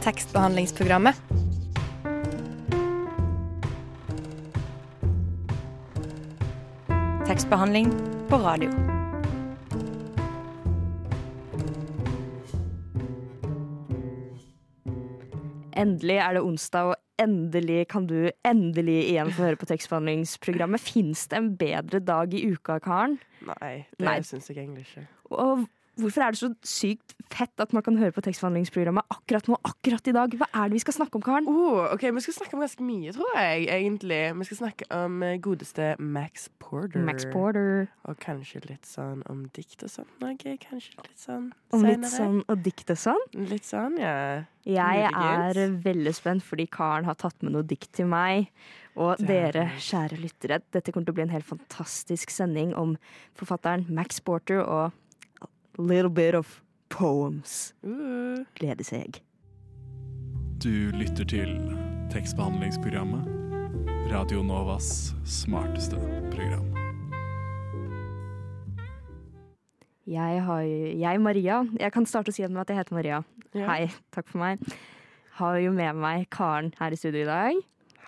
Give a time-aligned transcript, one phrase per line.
[0.00, 1.14] tekstbehandlingsprogrammet.
[7.26, 7.92] Tekstbehandling
[8.28, 8.70] på radio.
[15.76, 20.80] Endelig er det onsdag, og endelig kan du endelig igjen få høre på tekstbehandlingsprogrammet.
[20.80, 23.18] Fins det en bedre dag i uka, Karen?
[23.46, 24.16] Nei, det Nei.
[24.24, 25.06] syns jeg egentlig ikke.
[25.30, 25.68] Og
[26.02, 30.08] hvorfor er det så sykt fett at man kan høre på tekstforhandlingsprogrammet akkurat nå, akkurat
[30.10, 30.32] i dag?
[30.40, 31.46] Hva er det vi skal snakke om, Karen?
[31.50, 33.68] Oh, ok, Vi skal snakke om ganske mye, tror jeg.
[33.70, 34.20] egentlig.
[34.40, 37.04] Vi skal snakke om eh, godeste Max Porter.
[37.06, 37.86] Max Porter.
[38.10, 40.10] Og kanskje litt sånn om dikt og sånn.
[40.32, 41.78] Okay, kanskje litt sånn senere.
[41.78, 43.26] Om litt sånn og dikt og sånn.
[43.50, 44.16] Litt sånn, ja.
[44.66, 48.50] Jeg er veldig spent fordi Karen har tatt med noe dikt til meg.
[49.00, 52.96] Og er dere, kjære lyttere, dette kommer til å bli en helt fantastisk sending om
[53.38, 54.90] forfatteren Max Porter og
[55.80, 57.72] little bit of poems.
[57.82, 59.20] Gleder Glede seg.
[60.60, 61.54] Du lytter til
[62.12, 63.36] tekstbehandlingsprogrammet.
[64.10, 65.96] Radio Novas smarteste
[66.34, 66.66] program.
[70.10, 70.60] Jeg, har,
[70.98, 73.20] jeg, Maria, jeg kan starte å si at jeg heter Maria.
[73.54, 73.66] Ja.
[73.68, 74.62] Hei, takk for meg.
[75.38, 77.60] Har jo med meg Karen her i studio i dag.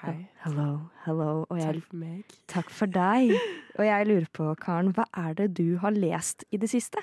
[0.02, 0.16] Hei.
[0.42, 0.66] Hello,
[1.04, 1.28] hello.
[1.46, 2.34] Og jeg, Takk for meg.
[2.50, 3.30] takk for deg.
[3.78, 6.98] Og jeg lurer på, Karen, hva er det du har lest i det siste?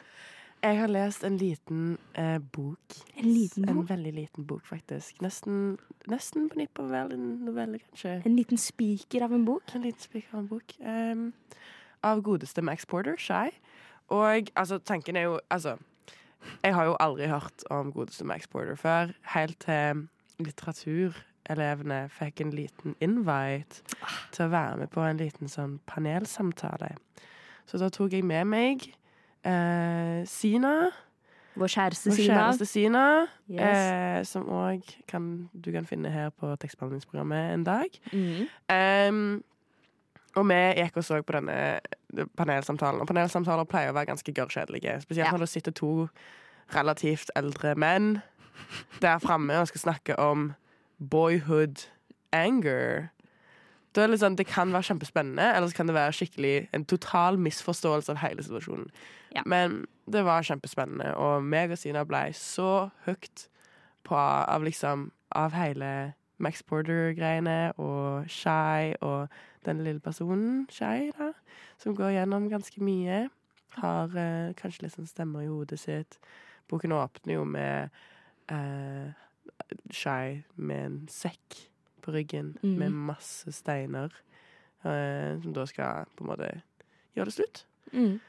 [0.60, 2.96] Jeg har lest en liten eh, bok.
[3.16, 3.78] En liten bok?
[3.78, 5.22] En veldig liten bok, faktisk.
[5.24, 5.78] Nesten,
[6.12, 8.18] nesten på nippet av en novelle, kanskje.
[8.28, 9.64] En liten spiker av en bok?
[9.76, 10.76] En liten spiker av en bok.
[10.84, 11.30] Um,
[12.04, 13.54] av godeste Max Porter, Shy.
[14.12, 15.78] Og altså, tanken er jo Altså,
[16.64, 19.16] jeg har jo aldri hørt om godeste Max Porter før.
[19.36, 20.08] Helt til
[20.40, 23.84] litteraturelevene fikk en liten invite
[24.32, 26.98] til å være med på en liten sånn panelsamtale.
[27.66, 28.90] Så da tok jeg med meg
[29.46, 30.90] eh, Sina.
[31.60, 32.34] Vår kjæreste Vår Sina.
[32.36, 33.60] kjæreste Sina, Yes.
[33.60, 34.82] eh, som òg
[35.64, 37.90] du kan finne her på tekstbehandlingsprogrammet en dag.
[38.14, 38.48] Mm.
[38.70, 39.44] Um,
[40.36, 41.80] og vi gikk og så på denne
[42.38, 43.02] panelsamtalen.
[43.02, 45.02] Og panelsamtaler pleier å være ganske gørrkjedelige.
[45.02, 45.32] Spesielt Ja.
[45.32, 46.08] når det sitter to
[46.76, 48.22] relativt eldre menn
[49.02, 50.54] der framme og skal snakke om
[51.10, 51.88] boyhood
[52.32, 53.10] anger.
[54.04, 57.38] Er det sånn, Det kan være kjempespennende, eller så kan det være skikkelig en total
[57.38, 58.90] misforståelse av hele situasjonen.
[59.36, 59.44] Ja.
[59.46, 63.48] Men det var kjempespennende, og meg og Sina ble så hooked
[64.08, 69.28] på av liksom av hele Max Porter-greiene og Shy og
[69.66, 71.34] den lille personen, Shy, da,
[71.78, 73.28] som går gjennom ganske mye.
[73.80, 76.18] Har eh, kanskje litt sånn stemmer i hodet sitt.
[76.72, 77.92] Boken åpner jo med
[78.50, 79.12] eh,
[79.94, 81.60] Shy med en sekk
[82.02, 82.76] på ryggen mm.
[82.82, 84.14] med masse steiner,
[84.84, 86.52] eh, som da skal på en måte
[87.18, 87.66] gjøre det slutt.
[87.92, 88.20] Mm.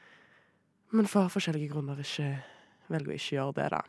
[0.91, 2.33] Men for forskjellige grunner ikke
[2.91, 3.81] velger å ikke gjøre det, da.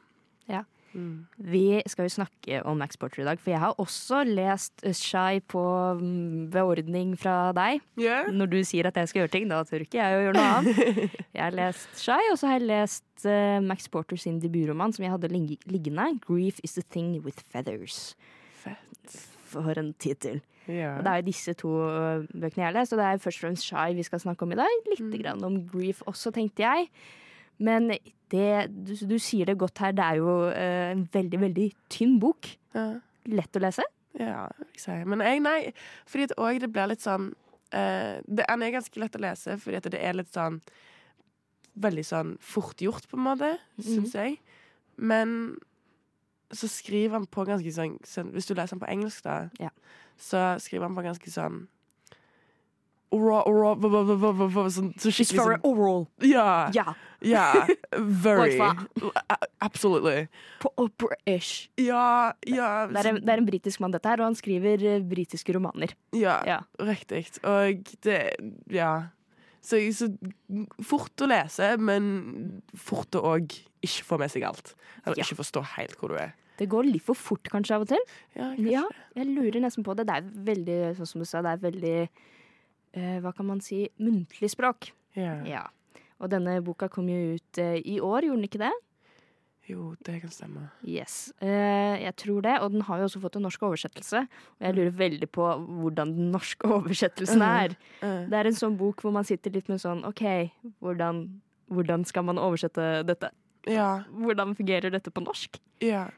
[0.53, 0.62] Ja.
[0.93, 1.25] Mm.
[1.37, 5.41] Vi skal jo snakke om Max Porter i dag, for jeg har også lest Shy
[5.48, 5.62] på
[5.99, 7.81] mm, beordning fra deg.
[8.00, 8.28] Yeah.
[8.32, 10.50] Når du sier at jeg skal gjøre ting, da tør ikke jeg å gjøre noe
[10.59, 11.16] annet.
[11.32, 15.06] Jeg har lest Shy, og så har jeg lest uh, Max Porter sin debutroman som
[15.06, 16.04] jeg hadde liggende.
[16.20, 18.12] 'Grief is the thing with feathers'.
[19.53, 20.41] For en tittel.
[20.71, 20.95] Ja.
[20.99, 21.71] Og det er jo disse to
[22.31, 24.53] bøkene jeg har lest, og det er først og fremst Shy vi skal snakke om
[24.55, 24.77] i dag.
[24.89, 25.17] Litt Mm.
[25.23, 26.89] grann om grief også, tenkte jeg.
[27.59, 27.91] Men
[28.33, 32.19] det, du, du sier det godt her, det er jo ø, en veldig, veldig tynn
[32.23, 32.49] bok.
[32.75, 33.01] ja.
[33.31, 33.85] Lett å lese.
[34.19, 35.05] Ja, jeg.
[35.07, 35.73] Men jeg, nei.
[36.11, 37.29] Fordi at òg det blir litt sånn
[37.73, 40.61] eh, det, Den er ganske lett å lese, fordi at det er litt sånn
[41.79, 44.35] Veldig sånn fort gjort, på en måte, syns jeg.
[45.01, 45.55] Men
[46.53, 49.71] så skriver han på ganske sånn, sånn Hvis du leser han på engelsk, da, Ja.
[50.19, 51.67] så skriver han på ganske sånn
[53.13, 56.07] ora, ora, v- v- v- v- v- sånn, så skikkelig sånn oral.
[56.23, 56.71] Ja.
[57.99, 58.59] Very.
[59.61, 60.29] Absolutely.
[60.61, 61.69] På opera-ish.
[61.77, 62.87] Ja, ja.
[62.89, 65.93] Det er en, det er en britisk mann, dette her, og han skriver britiske romaner.
[66.17, 66.61] Ja, Ja.
[66.81, 67.39] riktig.
[67.45, 68.37] Og det
[68.71, 69.09] Ja.
[69.62, 70.09] Så, så
[70.83, 73.53] fort å lese, men fort å òg
[73.85, 74.75] ikke få med seg alt.
[75.07, 75.23] Eller Ja.
[75.23, 76.33] ikke forstå helt hvor du er.
[76.59, 78.03] Det går litt for fort kanskje av og til.
[78.37, 78.82] Ja, Ja,
[79.17, 80.06] jeg lurer nesten på det.
[80.06, 81.97] Det er veldig, sånn som du sa, det er veldig
[82.94, 83.87] eh, Hva kan man si?
[83.99, 84.91] Muntlig språk.
[85.17, 85.38] Ja.
[85.49, 85.67] Ja.
[86.23, 88.73] Og denne boka kom jo ut eh, i år, gjorde den ikke det?
[89.71, 90.65] Jo, det kan stemme.
[90.85, 91.32] Yes.
[91.41, 92.56] Eh, jeg tror det.
[92.62, 94.25] Og den har jo også fått en norsk oversettelse.
[94.59, 95.47] Og jeg lurer veldig på
[95.82, 97.76] hvordan den norske oversettelsen er.
[98.03, 100.23] Eh, Det er en sånn bok hvor man sitter litt med sånn OK,
[100.82, 101.23] hvordan,
[101.73, 103.31] hvordan skal man oversette dette?
[103.71, 105.61] ja, Hvordan fungerer dette på norsk?
[105.81, 106.09] ja.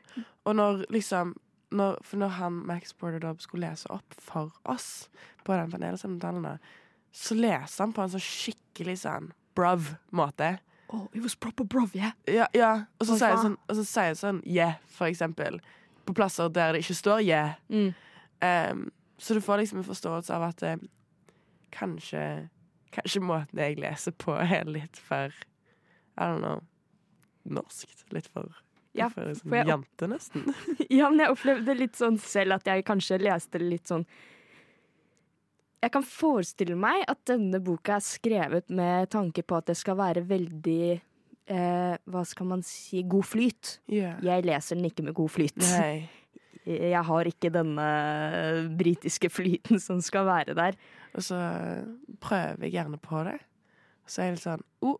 [0.44, 1.34] Og når liksom
[1.74, 5.08] når, For når han Max Porter da skulle lese opp for oss
[5.42, 6.60] på den panelsamtalen,
[7.10, 10.52] så leser han på en sånn skikkelig sånn bruv-måte.
[10.94, 12.12] Oh, it was proper bruv, yeah.
[12.30, 12.84] Ja, ja.
[13.00, 15.58] Og så sier jeg sånn, sånn Yeah, for eksempel.
[16.04, 17.56] på plasser der det ikke står 'yeah'.
[17.68, 17.94] Mm.
[18.44, 20.76] Um, så du får liksom en forståelse av at eh,
[21.72, 22.48] kanskje
[22.92, 25.32] Kanskje måten jeg leser på, er litt for
[26.14, 26.62] I don't know
[27.44, 28.04] norskt.
[28.14, 28.54] Litt for,
[28.94, 30.46] Ja, for en sånn jante, nesten.
[30.92, 34.04] Ja, men jeg opplevde litt sånn selv at jeg kanskje leste litt sånn
[35.82, 39.98] Jeg kan forestille meg at denne boka er skrevet med tanke på at det skal
[39.98, 43.78] være veldig eh, Hva skal man si god flyt.
[43.90, 44.20] Yeah.
[44.24, 45.58] Jeg leser den ikke med god flyt.
[45.60, 46.06] Nei.
[46.64, 47.86] Jeg har ikke denne
[48.78, 50.78] britiske flyten som skal være der.
[51.12, 51.36] Og så
[52.24, 53.34] prøver jeg gjerne på det.
[54.08, 54.96] Så er jeg litt sånn oh,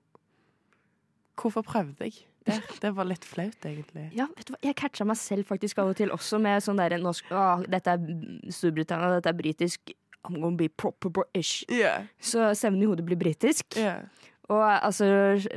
[1.41, 2.27] Hvorfor prøvde jeg?
[2.45, 4.09] Det, det var litt flaut, egentlig.
[4.17, 4.61] Ja, vet du hva?
[4.65, 7.97] Jeg catcha meg selv faktisk av og til også med sånn derre norsk Å, dette
[7.97, 9.95] er Storbritannia, dette er britisk.
[10.25, 11.65] I'm gonna be proper British.
[11.69, 12.07] Yeah.
[12.21, 13.77] Så stemmen i hodet blir britisk.
[13.77, 14.07] Yeah.
[14.53, 15.07] Og altså,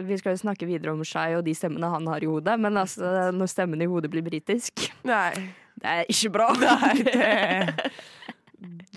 [0.04, 2.78] Vi skal jo snakke videre om Shai og de stemmene han har i hodet, men
[2.80, 5.34] altså, når stemmen i hodet blir britisk Nei.
[5.78, 6.48] Det er ikke bra.
[6.58, 7.92] Nei, det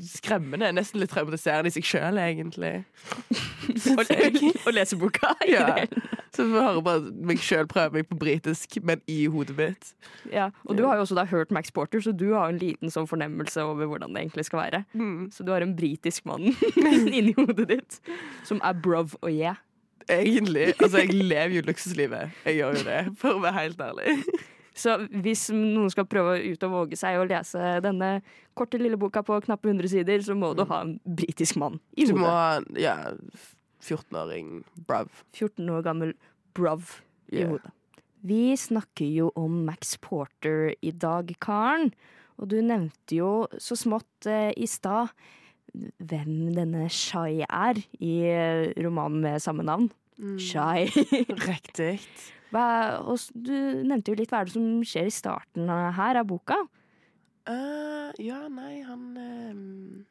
[0.05, 0.71] skremmende.
[0.73, 2.73] Nesten litt traumatiserende i seg sjøl, egentlig.
[3.99, 5.35] Å le- lese boka.
[5.49, 5.67] Ja.
[6.35, 9.91] Så jeg hører bare meg sjøl prøve meg på britisk, men i hodet mitt.
[10.33, 10.49] Ja.
[10.67, 13.09] Og du har jo også da hørt Max Porter, så du har en liten sånn
[13.11, 14.85] fornemmelse over hvordan det egentlig skal være.
[14.95, 15.29] Mm.
[15.35, 16.53] Så du har en britisk mann
[17.19, 18.01] inni hodet ditt
[18.49, 19.59] som er brov og yeah.
[20.11, 20.73] Egentlig.
[20.81, 22.33] Altså, jeg lever jo luksuslivet.
[22.49, 24.17] Jeg gjør jo det, for å være helt ærlig.
[24.81, 28.15] Så hvis noen skal prøve ut og våge seg å lese denne
[28.57, 32.07] korte lille boka på knappe 100 sider, så må du ha en britisk mann i
[32.09, 32.31] Du må hodet.
[32.33, 32.97] ha ja,
[33.85, 35.11] 14-åring brav.
[35.37, 36.15] 14 år gammel
[36.57, 36.97] brav
[37.33, 37.51] i Yeah.
[37.53, 37.71] hodet.
[38.27, 41.93] Vi snakker jo om Max Porter i dag, Karen.
[42.41, 45.09] Og du nevnte jo så smått eh, i stad
[45.73, 49.89] hvem denne Shai er i eh, romanen med samme navn.
[50.19, 50.37] Mm.
[50.43, 50.91] Shai.
[51.49, 52.01] Riktig.
[52.51, 53.53] Du
[53.87, 56.57] nevnte jo litt hva er det som skjer i starten her av boka.
[57.49, 60.03] Uh, ja, nei, han uh,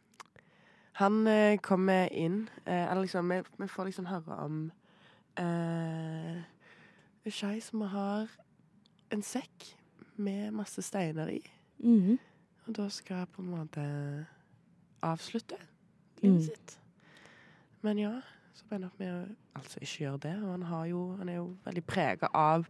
[1.00, 4.58] Han uh, kommer inn Eller liksom, vi, vi får liksom høre om
[5.40, 6.40] uh,
[7.30, 8.32] Skei som har
[9.14, 9.68] en sekk
[10.18, 11.40] med masse steiner i.
[11.84, 12.18] Mhm.
[12.68, 13.84] Og da skal på en måte
[15.06, 15.58] avslutte
[16.24, 16.42] Mm.
[16.42, 16.80] sitt.
[17.82, 18.22] Men ja,
[18.60, 20.34] så ender han opp med å altså ikke gjøre det.
[20.44, 22.68] Og han, har jo, han er jo veldig prega av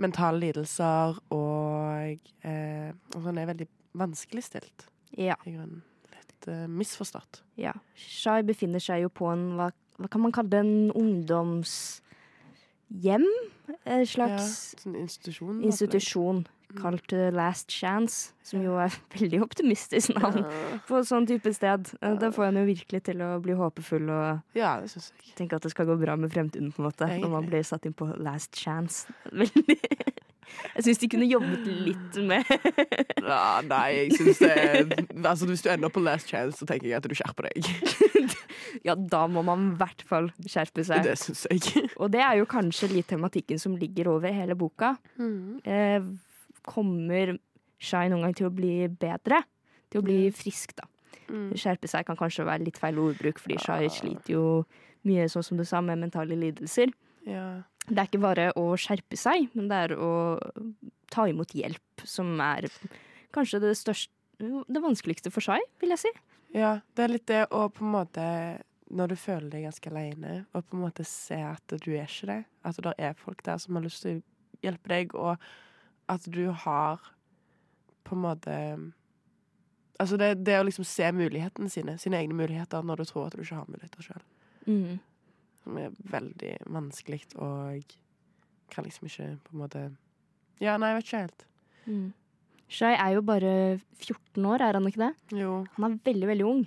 [0.00, 3.68] mentale lidelser, og eh, altså han er veldig
[4.00, 4.86] vanskeligstilt.
[5.18, 5.36] Ja.
[5.44, 5.82] I grunnen
[6.40, 7.42] litt eh, misforstått.
[7.56, 7.74] ja.
[7.94, 10.90] Shai befinner seg jo på en hva, hva kan man kalle det, en
[12.90, 13.26] ungdomshjem?
[13.86, 15.60] En slags Ja, sånn institusjon.
[15.62, 16.46] institusjon
[16.78, 20.44] kalt eh, Last Chance, som jo er veldig optimistisk navn
[20.86, 21.90] på sånn type sted.
[22.02, 24.76] Eh, Da får en jo virkelig til å bli håpefull og ja,
[25.38, 27.86] tenke at det skal gå bra med fremtiden, på en måte, når man blir satt
[27.86, 29.06] inn på Last Chance.
[29.32, 29.78] Veldig.
[30.76, 32.50] Jeg syns de kunne jobbet litt med
[33.24, 34.54] Ja, nei, jeg syns det
[35.24, 37.70] Altså, Hvis du ender opp på last chance, så tenker jeg at du skjerper deg.
[38.86, 41.02] Ja, da må man i hvert fall skjerpe seg.
[41.04, 41.88] Det syns jeg.
[42.00, 44.92] Og det er jo kanskje litt tematikken som ligger over hele boka.
[45.18, 45.98] Eh,
[46.66, 47.34] kommer
[47.80, 49.42] Shai noen gang til å bli bedre?
[49.90, 50.86] Til å bli frisk, da.
[51.30, 51.50] Mm.
[51.58, 54.44] Skjerpe seg kan kanskje være litt feil ordbruk, fordi Shai sliter jo
[55.08, 56.92] mye, sånn som du sa, med mentale lidelser.
[57.26, 57.62] Ja.
[57.86, 60.10] Det er ikke bare å skjerpe seg, men det er å
[61.10, 62.68] ta imot hjelp, som er
[63.34, 66.10] kanskje det største Det vanskeligste for seg, vil jeg si.
[66.56, 68.22] ja, det er litt det å på en måte
[68.88, 72.26] Når du føler deg ganske aleine, og på en måte se at du er ikke
[72.30, 72.38] det.
[72.64, 74.22] At det er folk der som har lyst til å
[74.64, 75.36] hjelpe deg, og
[76.10, 76.98] at du har
[78.04, 78.56] på en måte
[80.00, 83.34] Altså det, det å liksom se mulighetene sine, sine egne muligheter, når du tror at
[83.36, 84.22] du ikke har muligheter sjøl.
[84.64, 84.94] Mm.
[85.64, 87.82] Som er veldig vanskelig, og
[88.70, 89.82] kan liksom ikke på en måte
[90.60, 91.44] Ja, nei, jeg vet ikke helt.
[91.86, 92.08] Mm.
[92.70, 93.52] Shai er jo bare
[93.98, 95.38] 14 år, er han ikke det?
[95.40, 95.64] Jo.
[95.76, 96.60] Han er veldig, veldig ung.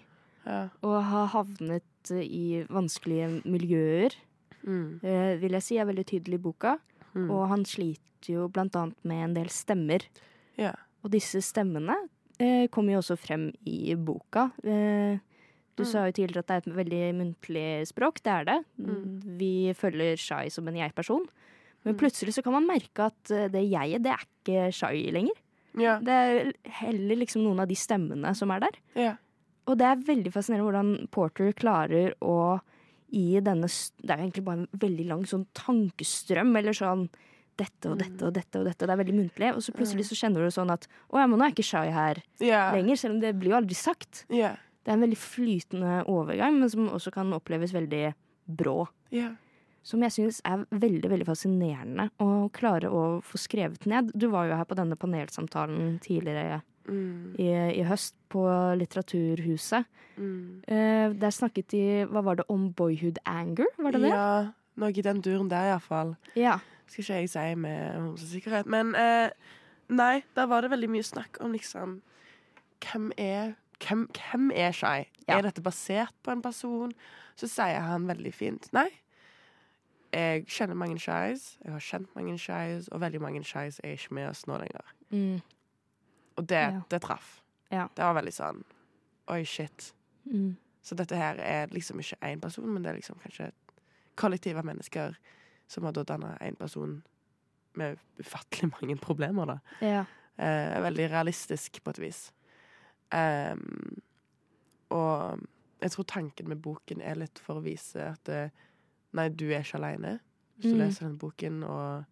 [0.46, 0.68] Ja.
[0.84, 4.16] Og har havnet eh, i vanskelige miljøer,
[4.64, 5.00] Mm.
[5.04, 6.78] eh, vil jeg si, er veldig tydelig i boka.
[7.14, 7.30] Mm.
[7.30, 10.06] Og han sliter jo blant annet med en del stemmer.
[10.58, 10.72] Ja.
[11.04, 11.98] Og disse stemmene
[12.40, 14.52] eh, kommer jo også frem i boka.
[14.64, 15.20] Eh,
[15.75, 15.89] du Mm.
[15.92, 18.22] sa jo tidligere at det er et veldig muntlig språk.
[18.24, 18.65] Det er det.
[18.80, 19.38] Mm.
[19.39, 21.25] Vi følger Shai som en jeg-person.
[21.84, 22.00] Men Mm.
[22.00, 25.34] plutselig så kan man merke at eh, det jeget, det er ikke Shai lenger.
[25.75, 25.98] Ja.
[26.00, 28.77] Det er heller liksom noen av de stemmene som er der.
[28.96, 29.15] ja.
[29.65, 32.60] Og det er veldig fascinerende hvordan Porter klarer å
[33.13, 33.63] i denne
[34.01, 37.08] Det er jo egentlig bare en veldig lang sånn tankestrøm, eller sånn
[37.56, 38.86] dette og dette og dette og dette.
[38.86, 39.53] Det er veldig muntlig.
[39.56, 41.89] Og så plutselig så kjenner du sånn at å ja, men nå er ikke shy
[41.94, 42.74] her yeah.
[42.75, 44.25] lenger, selv om det blir jo aldri sagt.
[44.34, 44.56] Ja.
[44.84, 48.13] Det er en veldig flytende overgang, men som også kan oppleves veldig
[48.60, 48.88] brå.
[49.13, 49.36] Ja.
[49.84, 54.12] som jeg syns er veldig veldig fascinerende å klare å få skrevet ned.
[54.16, 57.46] Du var jo her på denne panelsamtalen tidligere Mm, i,
[57.80, 58.42] i høst på
[58.75, 59.86] Litteraturhuset.
[60.18, 60.63] mm.
[60.68, 63.66] Eh, der snakket de Hva var det om boyhood anger?
[63.78, 64.10] Var det det?
[64.10, 66.16] Ja, noe i den duren der, iallfall.
[66.36, 66.58] Ja.
[66.88, 68.66] Skal ikke jeg si med 100 sikkerhet.
[68.68, 69.30] Men eh,
[69.90, 72.02] nei, der var det veldig mye snakk om liksom
[72.84, 75.06] Hvem er Hvem, hvem er Shai?
[75.28, 75.38] Ja.
[75.38, 76.92] Er dette basert på en person?
[77.36, 78.90] Så sier han veldig fint nei.
[80.13, 84.13] Jeg kjenner mange Shais, jeg har kjent mange Shais, og veldig mange Shais er ikke
[84.13, 84.92] med oss nå lenger.
[85.10, 85.40] Mm.
[86.38, 86.82] Og det, Ja.
[86.92, 87.40] det traff.
[87.72, 87.88] Ja.
[87.96, 88.63] Det var veldig sånn
[89.32, 89.94] Oi, shit.
[90.28, 90.58] Mm.
[90.84, 93.74] Så dette her er liksom ikke én person, men det er liksom kanskje et
[94.20, 95.16] kollektiv av mennesker
[95.72, 97.02] som har da danna én person
[97.80, 99.58] med ufattelig mange problemer, da.
[99.82, 100.04] Ja.
[100.38, 102.32] Eh, veldig realistisk på et vis.
[103.13, 104.01] Ehm,
[104.93, 105.41] og
[105.84, 108.50] jeg tror tanken med boken er litt for å vise at eh,
[109.13, 110.17] nei, du er ikke aleine
[110.58, 110.82] hvis du Mm.
[110.84, 112.03] leser denne boken, og,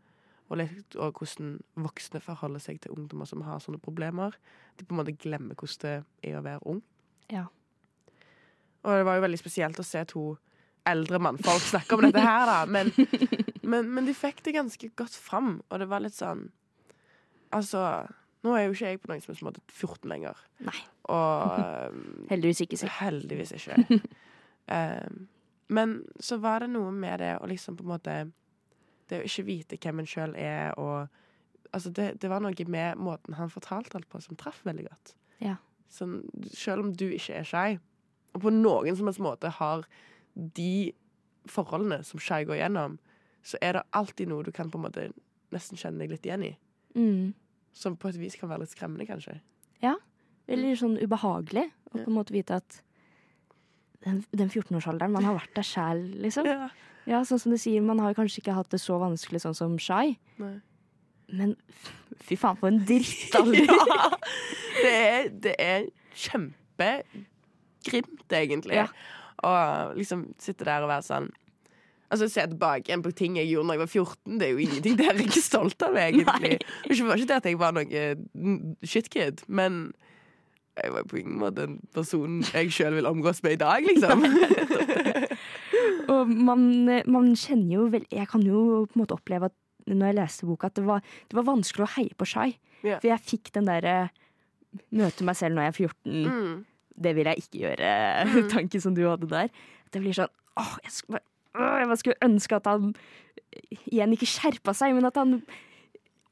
[0.49, 4.33] og, litt, og hvordan voksne forholder seg til ungdommer som har sånne problemer.
[4.77, 6.81] De på en måte glemmer hvordan det er å være ung.
[7.31, 7.45] Ja.
[8.83, 10.23] Og det var jo veldig spesielt å se to
[10.89, 12.65] eldre mannfolk snakke om dette her, da.
[12.65, 12.89] Men,
[13.71, 16.47] men, men de fikk det ganske godt fram, og det var litt sånn
[17.51, 17.79] Altså,
[18.41, 20.39] nå er jo ikke jeg på noen som er måte 14 lenger.
[20.65, 20.77] Nei.
[21.13, 21.55] Og
[21.93, 22.91] um, Heldigvis ikke, så.
[23.01, 23.81] heldigvis ikke.
[24.71, 25.23] Um,
[25.73, 28.13] men så var det noe med det å liksom på en måte
[29.09, 31.09] Det å ikke vite hvem en sjøl er, og
[31.73, 35.13] Altså, det, det var noe med måten han fortalte alt på, som traff veldig godt.
[35.39, 35.55] Ja.
[35.91, 36.17] Sånn,
[36.53, 37.69] selv om du ikke er skei,
[38.35, 39.85] og på noen som helst måte har
[40.35, 40.91] de
[41.51, 42.97] forholdene som skei går gjennom,
[43.43, 45.07] så er det alltid noe du kan på en måte
[45.55, 46.51] nesten kjenne deg litt igjen i.
[46.95, 47.31] Mm.
[47.77, 49.37] Som på et vis kan være litt skremmende, kanskje.
[49.83, 49.95] Ja.
[50.51, 52.81] Eller sånn ubehagelig å på en måte vite at
[54.03, 56.47] den, den 14-årsalderen, man har vært der sjæl, liksom.
[56.49, 56.71] Ja.
[57.09, 59.77] Ja, sånn som du sier, man har kanskje ikke hatt det så vanskelig sånn som
[59.81, 60.55] Shy, Nei.
[61.33, 61.55] men
[62.21, 63.65] fy faen for en drittalder.
[63.89, 64.09] ja!
[64.81, 65.87] Det er, det er
[66.17, 68.75] kjempegrimt, egentlig.
[68.77, 68.87] Ja.
[69.41, 71.29] Og liksom sitte der og være sånn
[72.11, 74.37] Altså Se tilbake igjen på ting jeg gjorde da jeg var 14.
[74.39, 76.57] Det er jo ingenting dere er jeg ikke stolt av, egentlig.
[76.89, 78.01] Det var ikke det at jeg var noe
[78.35, 79.81] mm, shitkid, men
[80.81, 84.23] jeg var på ingen måte en person jeg sjøl vil omgås med i dag, liksom.
[86.11, 86.63] Og man,
[87.07, 89.57] man kjenner jo vel Jeg kan jo på en måte oppleve at
[89.91, 91.01] når jeg leste boka, at det var,
[91.31, 92.51] det var vanskelig å heie på Shai.
[92.85, 92.99] Yeah.
[93.01, 93.95] For jeg fikk den derre
[94.93, 96.27] møte meg selv når jeg er 14.
[96.27, 96.53] Mm.
[97.01, 97.89] Det vil jeg ikke gjøre,
[98.53, 99.49] tanken som du hadde der.
[99.91, 100.29] Det blir sånn
[100.61, 102.93] åh, jeg skulle, bare- åh, jeg skulle ønske at han
[103.91, 105.41] igjen ikke skjerpa seg, men at han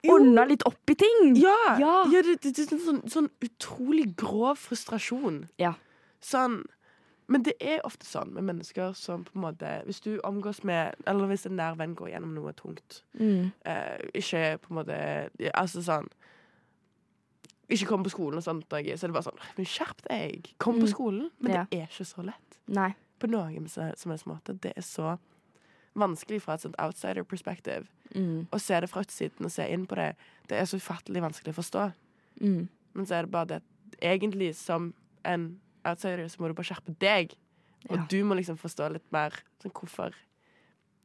[0.08, 1.36] ordna litt opp i ting.
[1.36, 1.56] Ja!
[1.80, 1.96] Ja.
[2.12, 5.48] ja det, det, det er sånn, sånn utrolig grov frustrasjon.
[5.60, 5.74] Ja.
[6.24, 6.62] Sånn
[7.30, 10.96] Men det er ofte sånn med mennesker som på en måte Hvis du omgås med
[11.08, 13.52] Eller hvis en nær venn går gjennom noe tungt, Mm.
[13.66, 14.98] eh, ikke på en måte
[15.54, 16.10] Altså sånn
[17.70, 20.50] Ikke komme på skolen og sånt, Så så er bare sånn Men skjerp deg!
[20.58, 20.94] Kom på Mm.
[20.94, 21.30] skolen!
[21.40, 22.60] Men det er ikke så lett.
[22.68, 22.96] Nei.
[23.20, 24.56] På noen som helst måte.
[24.62, 25.18] Det er så
[26.00, 27.88] vanskelig fra et sånt outsider-perspektiv.
[28.16, 28.48] Mm.
[28.54, 30.14] Å se det fra utsiden og se inn på det,
[30.48, 31.88] det er så ufattelig vanskelig å forstå.
[32.42, 32.68] Mm.
[32.96, 33.62] Men så er det bare det
[34.02, 34.94] egentlig som
[35.28, 35.50] en
[35.86, 37.36] outsider så må du bare skjerpe deg.
[37.90, 38.06] Og Ja.
[38.10, 39.32] du må liksom forstå litt mer
[39.64, 40.14] sånn hvorfor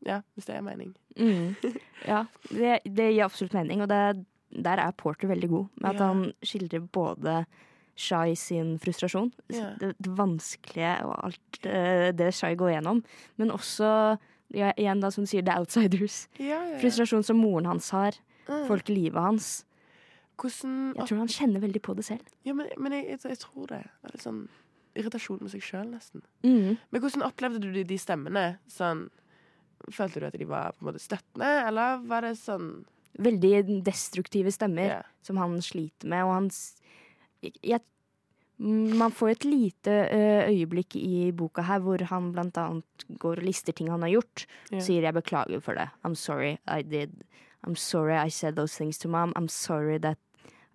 [0.04, 0.94] Ja, hvis det er mening.
[1.16, 1.54] Mm.
[2.06, 5.68] Ja, det, det gir absolutt mening, og det, der er Porter veldig god.
[5.80, 6.06] Med at Ja.
[6.12, 7.46] han skildrer både
[7.96, 9.70] Shai sin frustrasjon, Ja.
[9.78, 13.04] det, det vanskelige og alt uh, det Shai går gjennom,
[13.38, 14.18] men også
[14.54, 16.28] ja, igjen da, som du sier, The Outsiders.
[16.38, 16.58] Ja.
[16.82, 18.12] Frustrasjon som moren hans har,
[18.44, 18.66] Mm.
[18.68, 19.64] folk i livet hans.
[20.36, 22.26] Hvordan Jeg tror han kjenner veldig på det selv.
[22.44, 23.78] Ja, men, men jeg, jeg, jeg tror det.
[24.04, 24.42] det er sånn
[24.98, 26.20] irritasjon med seg sjøl, nesten.
[26.44, 26.74] Mm.
[26.92, 28.58] Men hvordan opplevde du de, de stemmene?
[28.68, 29.06] Sånn
[29.92, 32.84] Følte du at de var på en måte støttende, eller var det sånn
[33.16, 34.86] Veldig destruktive stemmer.
[34.90, 35.02] yeah.
[35.22, 36.50] som han sliter med, og han
[37.62, 37.80] jeg,
[38.58, 39.94] Man får et lite
[40.46, 44.46] øyeblikk i boka her hvor han blant annet går og lister ting han har gjort.
[44.70, 44.78] Ja.
[44.78, 45.90] Sier 'jeg beklager for det'.
[46.04, 47.22] 'I'm sorry I did'.
[47.66, 49.32] 'I'm sorry I said those things to mom'.
[49.34, 50.18] 'I'm sorry that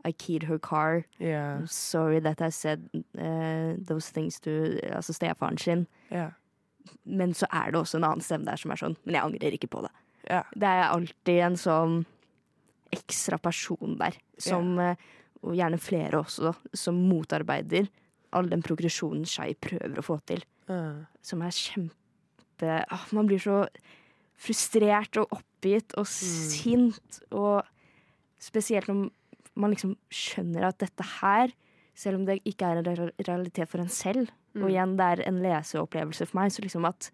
[0.03, 1.05] I keyed her car'.
[1.19, 1.61] Yeah.
[1.61, 4.49] 'I'm sorry that I said uh, those things to
[4.83, 5.87] altså stefaren sin'.
[6.11, 6.31] Yeah.
[7.05, 9.53] Men så er det også en annen stemme der som er sånn 'men jeg angrer
[9.53, 9.95] ikke på det'.
[10.29, 10.43] Yeah.
[10.53, 12.05] Det er alltid en sånn
[12.91, 14.95] ekstra person der, som, eh,
[15.43, 17.87] og gjerne flere også, som motarbeider
[18.35, 20.43] all den progresjonen Shai prøver å få til.
[20.67, 21.05] ja.
[21.21, 23.63] Som er kjempe ah, Man blir så
[24.39, 27.63] frustrert og oppgitt og sint, og
[28.39, 29.09] spesielt når
[29.59, 31.51] man liksom skjønner at dette her,
[31.95, 34.69] selv om det ikke er en realitet for en selv, og Mm.
[34.71, 37.11] igjen det er en leseopplevelse for meg, så liksom at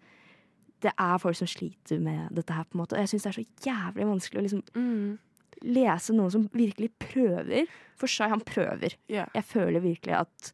[0.82, 2.92] det er folk som sliter med dette her, på en måte.
[2.94, 5.18] Og jeg syns det er så jævlig vanskelig å liksom Mm.
[5.64, 7.70] Lese noen som virkelig prøver.
[7.96, 8.96] For Shai, han prøver.
[9.08, 9.30] Yeah.
[9.34, 10.52] Jeg føler virkelig at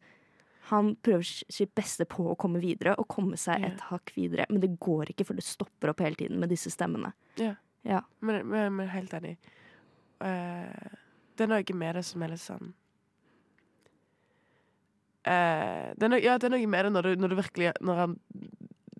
[0.69, 4.47] han prøver sitt beste på å komme videre og komme seg et hakk videre.
[4.49, 7.11] Men det går ikke, for det stopper opp hele tiden med disse stemmene.
[7.41, 7.55] Ja.
[7.83, 7.99] Ja.
[8.23, 9.35] Men, men, men helt enig.
[10.23, 10.95] Uh,
[11.35, 12.69] det er noe med det som er litt sånn
[15.27, 17.71] uh, det, er noe, ja, det er noe med det når du, når du virkelig
[17.83, 18.13] Når han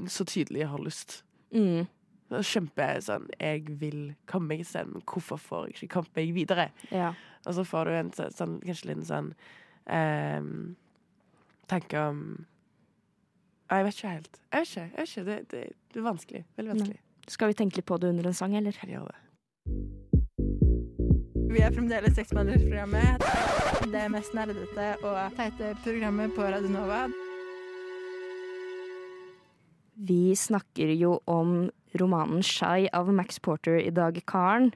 [0.09, 1.21] så tydelig har lyst.
[1.53, 1.85] Mm.
[2.33, 3.99] Det kjemper Kjempe sånn Jeg vil
[4.29, 6.69] komme meg et sted, men hvorfor får jeg ikke kommet meg videre?
[6.89, 7.13] Ja.
[7.45, 9.33] Og så får du en sånn, kanskje litt sånn
[9.85, 10.75] um,
[11.69, 12.23] tanke om
[13.69, 14.39] Jeg vet ikke helt.
[14.51, 14.85] Jeg vet ikke.
[14.85, 15.25] Jeg vet ikke.
[15.29, 15.63] Det, det,
[15.93, 16.45] det er vanskelig.
[16.57, 16.99] Veldig vanskelig.
[17.33, 18.75] Skal vi tenke litt på det under en sang, eller?
[18.75, 19.21] Kan jeg gjøre det?
[21.53, 23.23] Vi er fremdeles Seksmannersprogrammet.
[23.93, 27.03] Det mest nerdete og teite programmet på Radio Nova.
[29.93, 31.69] Vi snakker jo om
[31.99, 34.71] romanen 'Shy' av Max Porter i dag, Karen.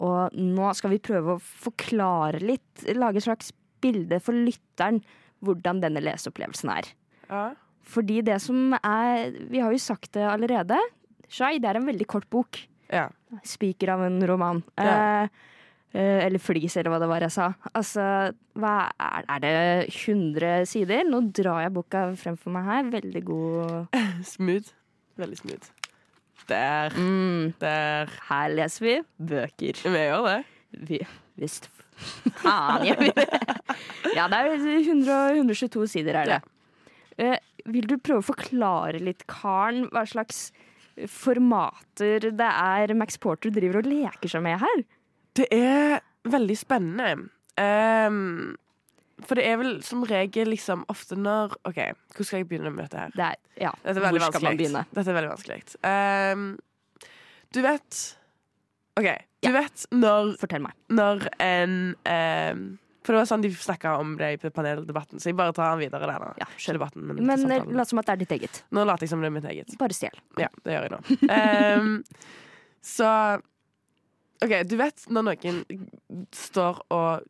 [0.00, 5.02] Og nå skal vi prøve å forklare litt, lage et slags bilde for lytteren,
[5.44, 6.90] hvordan denne leseopplevelsen er.
[7.30, 7.44] Ja.
[7.86, 10.76] Fordi det som er Vi har jo sagt det allerede.
[11.28, 12.58] 'Shy' det er en veldig kort bok.
[12.92, 13.08] ja.
[13.42, 14.62] Spiker av en roman.
[14.78, 15.24] Ja.
[15.24, 15.28] Eh,
[15.92, 17.54] eh, eller flis, eller hva det var jeg sa.
[17.74, 21.02] Altså, er, er det 100 sider?
[21.04, 22.82] Nå drar jeg boka frem for meg her.
[22.84, 23.88] Veldig god
[24.24, 24.70] Smooth.
[25.18, 25.70] Veldig smooth.
[26.48, 26.92] Der.
[26.94, 28.12] mm, Der.
[28.28, 29.80] Her leser vi bøker.
[29.82, 30.38] Vi gjør det.
[30.86, 31.00] Vi,
[31.40, 31.70] visst
[32.42, 33.26] faen gjør vi det.
[34.16, 36.40] Ja, det er 100, 122 sider, er det.
[37.16, 37.38] Eh,
[37.72, 40.50] vil du prøve å forklare litt, Karen, hva slags
[41.12, 44.84] formater det er Max Porter driver og leker seg med her?
[45.36, 47.28] Det er veldig spennende.
[47.60, 48.54] Ehm,
[49.24, 51.78] for det er vel som regel liksom ofte når OK,
[52.16, 53.10] hvor skal jeg begynne med dette her?
[53.16, 54.58] Det er, ja, Dette er veldig hvor skal man vanskelig.
[54.60, 54.82] begynne?
[54.92, 55.60] Dette er veldig vanskelig.
[55.88, 56.48] Um,
[57.56, 58.00] du vet
[59.00, 59.08] OK.
[59.46, 60.74] Du vet når, Fortell meg.
[60.90, 61.74] når en
[62.08, 62.60] um,
[63.06, 65.84] For det var sånn de snakka om det i paneldebatten, så jeg bare tar den
[65.86, 66.30] videre der nå.
[66.40, 66.80] Ja, Ikke skjønner.
[66.80, 67.76] debatten, men, Men eh, samtalen.
[67.78, 68.62] lat som at det er ditt eget.
[68.74, 69.76] Nå later jeg som det er mitt eget.
[69.78, 70.18] Bare stjel.
[70.42, 71.30] Ja, det gjør jeg nå.
[71.36, 71.92] Ehm,
[72.82, 73.10] så
[74.44, 75.62] OK, du vet når noen
[76.36, 77.24] står og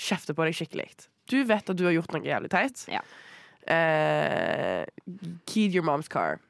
[0.00, 0.88] kjefter på deg skikkelig.
[1.30, 2.84] Du vet at du har gjort noe jævlig teit.
[2.90, 3.02] Ja.
[3.70, 4.84] Uh,
[5.46, 6.40] keyed your mom's car.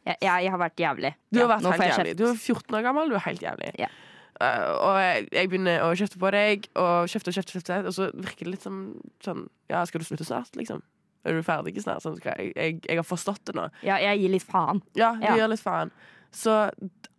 [0.00, 1.10] Jeg, jeg, jeg har vært jævlig.
[1.28, 2.14] Du har vært ja, helt jævlig.
[2.16, 3.72] Du er 14 år gammel, du er helt jævlig.
[3.78, 3.90] Ja.
[4.40, 7.92] Uh, og jeg, jeg begynner å kjefte på deg, og kjefte og kjefte, kjefte, og
[7.96, 8.78] så virker det litt som
[9.24, 10.80] sånn Ja, skal du slutte snart, liksom?
[11.28, 12.00] Er du ferdig snart?
[12.06, 13.66] Sånn, jeg, jeg, har forstått det nå.
[13.84, 14.80] Ja, jeg gir litt faen.
[14.96, 15.36] Ja, du Ja.
[15.42, 15.92] gjør litt faen.
[16.32, 16.56] Så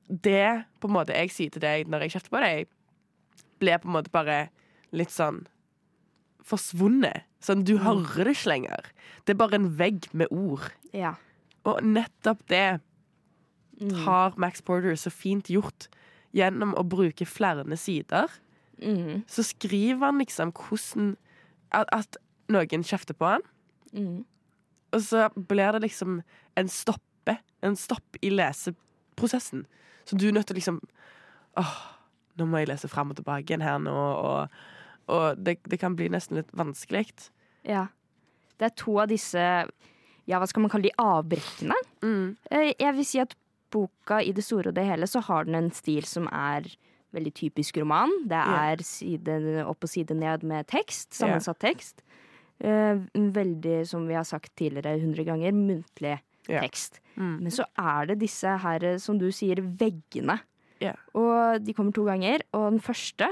[0.10, 2.72] det på en måte jeg sier til deg når jeg kjefter på deg,
[3.62, 4.40] blir på en måte bare
[4.92, 5.44] litt sånn
[6.44, 7.24] forsvunnet.
[7.42, 8.86] Sånn, du hører det ikke lenger.
[9.26, 10.72] Det er bare en vegg med ord.
[10.94, 11.16] Ja.
[11.66, 12.82] Og nettopp det
[13.82, 14.04] Mm.
[14.06, 15.88] har Max Porter så fint gjort.
[16.36, 18.28] Gjennom å bruke flere sider,
[18.80, 19.24] Mm.
[19.28, 21.18] så skriver han liksom hvordan
[21.72, 22.18] At, at
[22.50, 23.42] noen kjefter på han,
[23.94, 24.26] Mm.
[24.94, 26.22] og så blir det liksom
[26.58, 27.38] en stoppe.
[27.64, 29.66] En stopp i leseprosessen.
[30.06, 30.80] Så du er nødt til liksom
[31.58, 31.78] Åh,
[32.38, 34.50] nå må jeg lese fram og tilbake igjen her nå, og,
[35.12, 37.06] og det, det kan bli nesten litt vanskelig.
[37.68, 37.88] Ja.
[38.58, 39.42] Det er to av disse
[40.30, 41.76] Ja, hva skal man kalle de avbrekkene?
[42.06, 42.38] Mm.
[42.54, 43.36] Eh, Jeg vil si at
[43.74, 46.68] boka i det store og det hele så har den en stil som er
[47.16, 48.12] veldig typisk roman.
[48.30, 52.04] Det er side opp og side ned med tekst, sammensatt tekst.
[52.62, 57.02] Eh, Veldig, som vi har sagt tidligere hundre ganger, muntlig tekst.
[57.18, 57.36] Mm.
[57.44, 60.40] Men så er det disse her, som du sier, veggene.
[60.82, 60.98] Yeah.
[61.18, 62.42] Og de kommer to ganger.
[62.58, 63.28] Og den første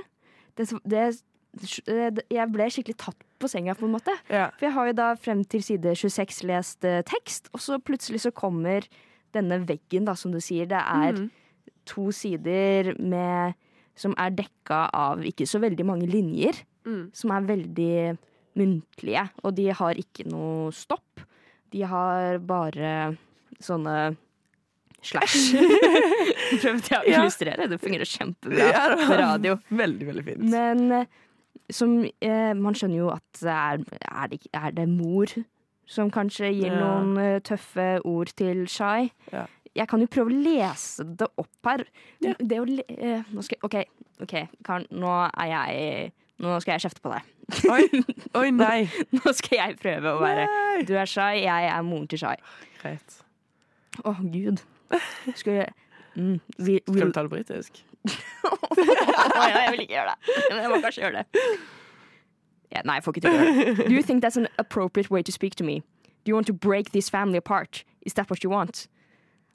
[0.58, 1.06] det, det,
[1.60, 4.13] Jeg ble skikkelig tatt på senga, på en måte.
[4.32, 4.50] Ja.
[4.60, 8.22] For jeg har jo da frem til side 26 lest eh, tekst, og så plutselig
[8.26, 8.88] så kommer
[9.36, 10.65] denne veggen, da, som du sier.
[10.67, 11.30] Det er Mm.
[11.86, 13.54] to sider med
[14.00, 16.56] Som er dekka av ikke så veldig mange linjer.
[16.88, 17.10] Mm.
[17.13, 18.17] Som er veldig
[18.56, 19.30] muntlige.
[19.43, 21.19] Og de har ikke noe stopp.
[21.74, 23.17] De har bare
[23.60, 24.15] sånne
[25.04, 25.52] slash.
[26.62, 27.67] Prøvde jeg å Ja.
[27.67, 29.58] Det fungerer kjempebra på radio.
[29.69, 30.48] Veldig, veldig fint.
[30.48, 31.06] Men eh,
[31.69, 35.32] som eh, Man skjønner jo at er, er, det, er det mor
[35.89, 36.80] som kanskje gir Ja.
[36.80, 39.10] noen eh, tøffe ord til Shai?
[39.34, 39.45] Ja.
[39.76, 41.84] Jeg kan jo prøve å lese det opp her.
[42.26, 42.34] Ja.
[42.39, 43.76] Det å le eh, nå skal, OK,
[44.26, 44.34] ok,
[44.65, 44.88] Karen.
[44.91, 47.26] Nå er jeg Nå skal jeg kjefte på deg.
[47.67, 48.04] Oi,
[48.39, 48.86] oi nei.
[49.12, 50.86] Nå skal jeg prøve å være Nei.
[50.88, 52.38] Du er Shai, jeg er moren til Shai.
[52.80, 53.17] Greit.
[54.08, 54.62] Å, gud.
[55.36, 55.74] Skal jeg
[56.15, 57.82] mm, vi, Skal du ta det britisk?
[58.07, 60.38] Jeg vil ikke gjøre det.
[60.49, 61.43] Men jeg må kanskje gjøre det.
[62.69, 63.88] Ja, nei, jeg får ikke til å gjøre det.
[63.88, 65.81] Do you think that's an appropriate way to speak to me?
[66.23, 67.83] Do you want to break this family apart?
[68.05, 68.88] Is that what you want?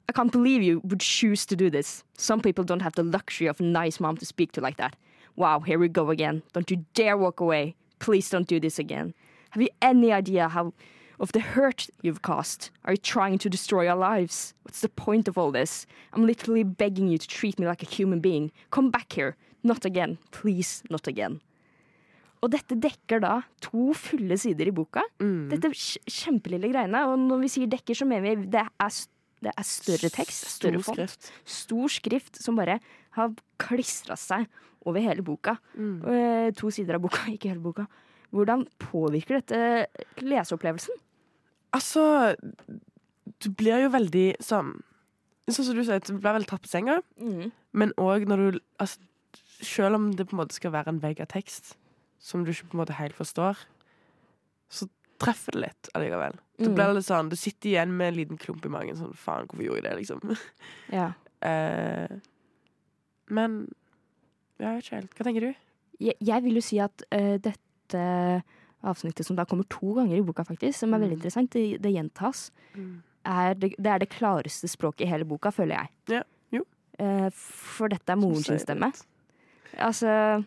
[0.07, 2.03] I can't believe you would choose to do this.
[2.17, 4.95] Some people don't have the luxury of a nice mom to speak to like that.
[5.35, 6.43] Wow, here we go again.
[6.53, 7.75] Don't you dare walk away.
[7.99, 9.13] Please don't do this again.
[9.51, 10.73] Have you any idea how
[11.19, 12.69] of the hurt you've caused?
[12.85, 14.53] Are you trying to destroy our lives?
[14.63, 15.85] What's the point of all this?
[16.13, 18.51] I'm literally begging you to treat me like a human being.
[18.71, 19.35] Come back here.
[19.63, 20.17] Not again.
[20.31, 21.39] Please, not again.
[22.43, 25.01] Og dette dekker da to fulle sider i boka.
[25.23, 25.47] Mm.
[25.49, 26.99] Dette kj- kjempelille greiene.
[27.09, 28.99] Og når vi sier dekker, så mener vi det er,
[29.41, 30.45] det er større tekst.
[30.59, 30.99] Større Stor font.
[30.99, 31.31] skrift.
[31.45, 32.77] Stor skrift som bare
[33.17, 34.45] har klistra seg
[34.85, 35.55] over hele boka.
[35.73, 35.95] Mm.
[36.05, 37.87] Eh, To sider av boka, ikke hele boka.
[38.35, 39.87] Hvordan påvirker dette
[40.21, 40.93] leseopplevelsen?
[41.75, 42.35] Altså,
[43.43, 44.77] du blir jo veldig sånn
[45.45, 46.95] Sånn som du sier, du blir veldig tatt på senga,
[47.77, 49.03] men òg når du altså,
[49.59, 51.75] Selv om det på en måte skal være en vegg av tekst
[52.25, 53.59] som du ikke på en måte helt forstår,
[54.73, 54.87] så
[55.21, 56.39] treffer det litt allikevel.
[56.57, 56.71] Mm.
[56.73, 58.97] blir litt sånn, Du sitter igjen med en liten klump i magen.
[58.97, 60.33] Sånn, faen, hvorfor gjorde jeg det, liksom?
[60.97, 61.11] Ja.
[61.45, 62.15] uh,
[63.29, 63.59] men
[64.57, 65.15] jeg vet ikke helt.
[65.17, 65.63] Hva tenker du?
[66.01, 68.05] Jeg, jeg vil jo si at uh, dette
[68.85, 71.19] avsnittet, som da kommer to ganger i boka, faktisk, som er veldig Mm.
[71.21, 72.51] interessant, det, det gjentas,
[73.25, 75.89] er det, det er det klareste språket i hele boka, føler jeg.
[76.19, 76.65] Ja, jo.
[76.99, 78.91] Eh, for dette er moren sin stemme.
[79.77, 80.43] Altså,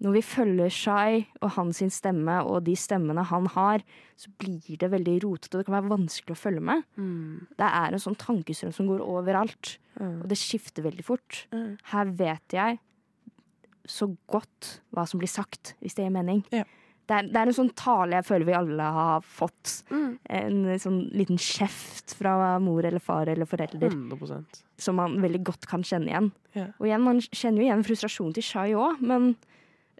[0.00, 3.82] når vi følger Shai og hans stemme og de stemmene han har,
[4.16, 6.82] så blir det veldig rotete, og det kan være vanskelig å følge med.
[6.96, 7.46] Mm.
[7.58, 10.22] Det er en sånn tankestrøm som går overalt, Mm.
[10.22, 11.46] og det skifter veldig fort.
[11.52, 11.76] Mm.
[11.90, 12.78] Her vet jeg
[13.88, 16.44] så godt hva som blir sagt, hvis det gir mening.
[16.52, 16.62] Ja.
[17.08, 19.78] Det, er, det er en sånn tale jeg føler vi alle har fått.
[19.88, 20.08] Mm.
[20.38, 23.94] En sånn liten kjeft fra mor eller far eller forelder.
[23.96, 26.30] 100% som man veldig godt kan kjenne igjen.
[26.54, 26.70] Yeah.
[26.78, 29.32] Og igjen, man kjenner jo igjen frustrasjonen til Shai òg, men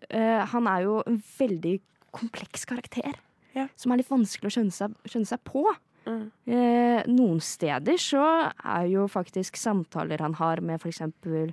[0.08, 1.74] eh, han er jo en veldig
[2.14, 3.18] kompleks karakter.
[3.56, 3.70] Yeah.
[3.78, 5.64] Som er litt vanskelig å skjønne seg, skjønne seg på.
[6.08, 6.22] Mm.
[6.46, 11.50] Eh, noen steder så er jo faktisk samtaler han har med for eksempel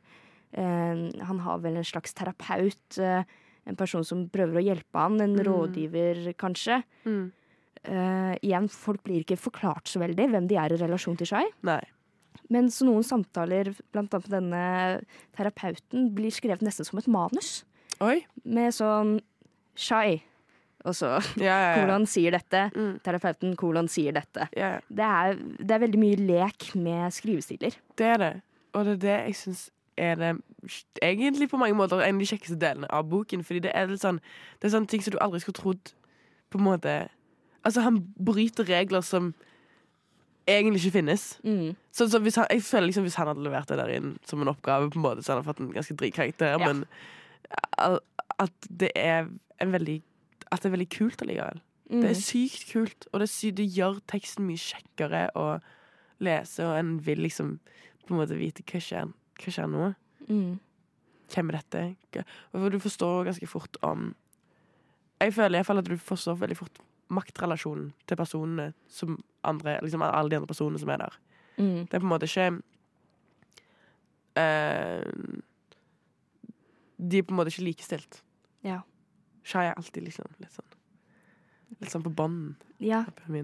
[0.55, 2.99] eh, Han har vel en slags terapeut.
[3.01, 3.25] Eh,
[3.65, 5.19] en person som prøver å hjelpe han.
[5.21, 5.43] En Mm.
[5.47, 6.83] rådgiver, kanskje.
[7.05, 7.31] Mm.
[7.85, 11.43] Uh, igjen, folk blir ikke forklart så veldig hvem de er i relasjon til Shai.
[11.67, 11.81] Nei.
[12.49, 15.01] Men så noen samtaler, blant annet med denne
[15.37, 17.63] terapeuten, blir skrevet nesten som et manus.
[18.01, 18.23] Oi.
[18.43, 19.19] Med sånn
[19.75, 20.21] Shai,
[20.85, 21.85] og så Ja, ja, ja.
[21.85, 22.67] kolon sier dette.
[22.75, 22.99] Mm.
[23.05, 24.49] Terapeuten kolon sier dette.
[24.53, 27.77] Det er, det er veldig mye lek med skrivestiler.
[27.97, 28.33] Det er det.
[28.75, 29.65] Og det er det jeg syns
[29.97, 30.31] er det
[31.01, 33.43] egentlig på mange måter en av de kjekkeste delene av boken.
[33.43, 34.19] Fordi det er litt sånn
[34.59, 35.93] Det er sånne ting som du aldri skulle trodd
[36.51, 36.95] på en måte
[37.65, 39.33] Altså, han bryter regler som
[40.45, 41.39] egentlig ikke finnes.
[41.43, 41.73] Mm.
[41.91, 44.41] Så, så hvis han, jeg føler liksom Hvis han hadde levert det der inn som
[44.41, 46.59] en oppgave, på en måte, så hadde han fått en ganske dritkarakter.
[46.59, 46.67] Ja.
[46.67, 46.85] Men
[48.39, 49.25] at det er
[49.61, 50.01] en veldig
[50.51, 51.61] At det er veldig kult allikevel.
[51.89, 52.01] Mm.
[52.01, 55.59] Det er sykt kult, og det, er sy det gjør teksten mye kjekkere å
[56.23, 57.59] lese, og en vil liksom
[58.05, 59.91] på en måte vite hva skjer, hva skjer nå.
[60.29, 60.57] Mm.
[61.33, 62.25] Hvem er dette?
[62.53, 64.13] Og du forstår ganske fort om
[65.21, 66.81] Jeg føler i hvert fall at du forstår veldig fort
[67.13, 71.17] maktrelasjonen til personene som andre, liksom alle de andre personene som er der.
[71.57, 71.85] Mm.
[71.85, 72.47] Det er på en måte ikke
[74.35, 75.03] uh,
[76.97, 78.23] De er på en måte ikke likestilt.
[78.65, 78.81] Ja.
[79.45, 80.71] Shai er alltid liksom litt sånn
[81.79, 83.03] Litt sånn på bånden ja.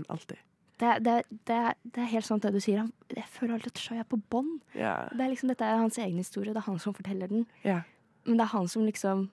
[0.10, 0.40] Alltid.
[0.82, 1.16] Det, det,
[1.46, 1.58] det,
[1.94, 2.80] det er helt sant det du sier.
[2.82, 4.56] Han- Jeg føler alltid at Shai er på bånn.
[4.76, 5.10] Yeah.
[5.14, 7.46] Det er liksom, dette er hans egen historie, det er han som forteller den.
[7.66, 7.84] Yeah.
[8.26, 9.30] Men det er han som liksom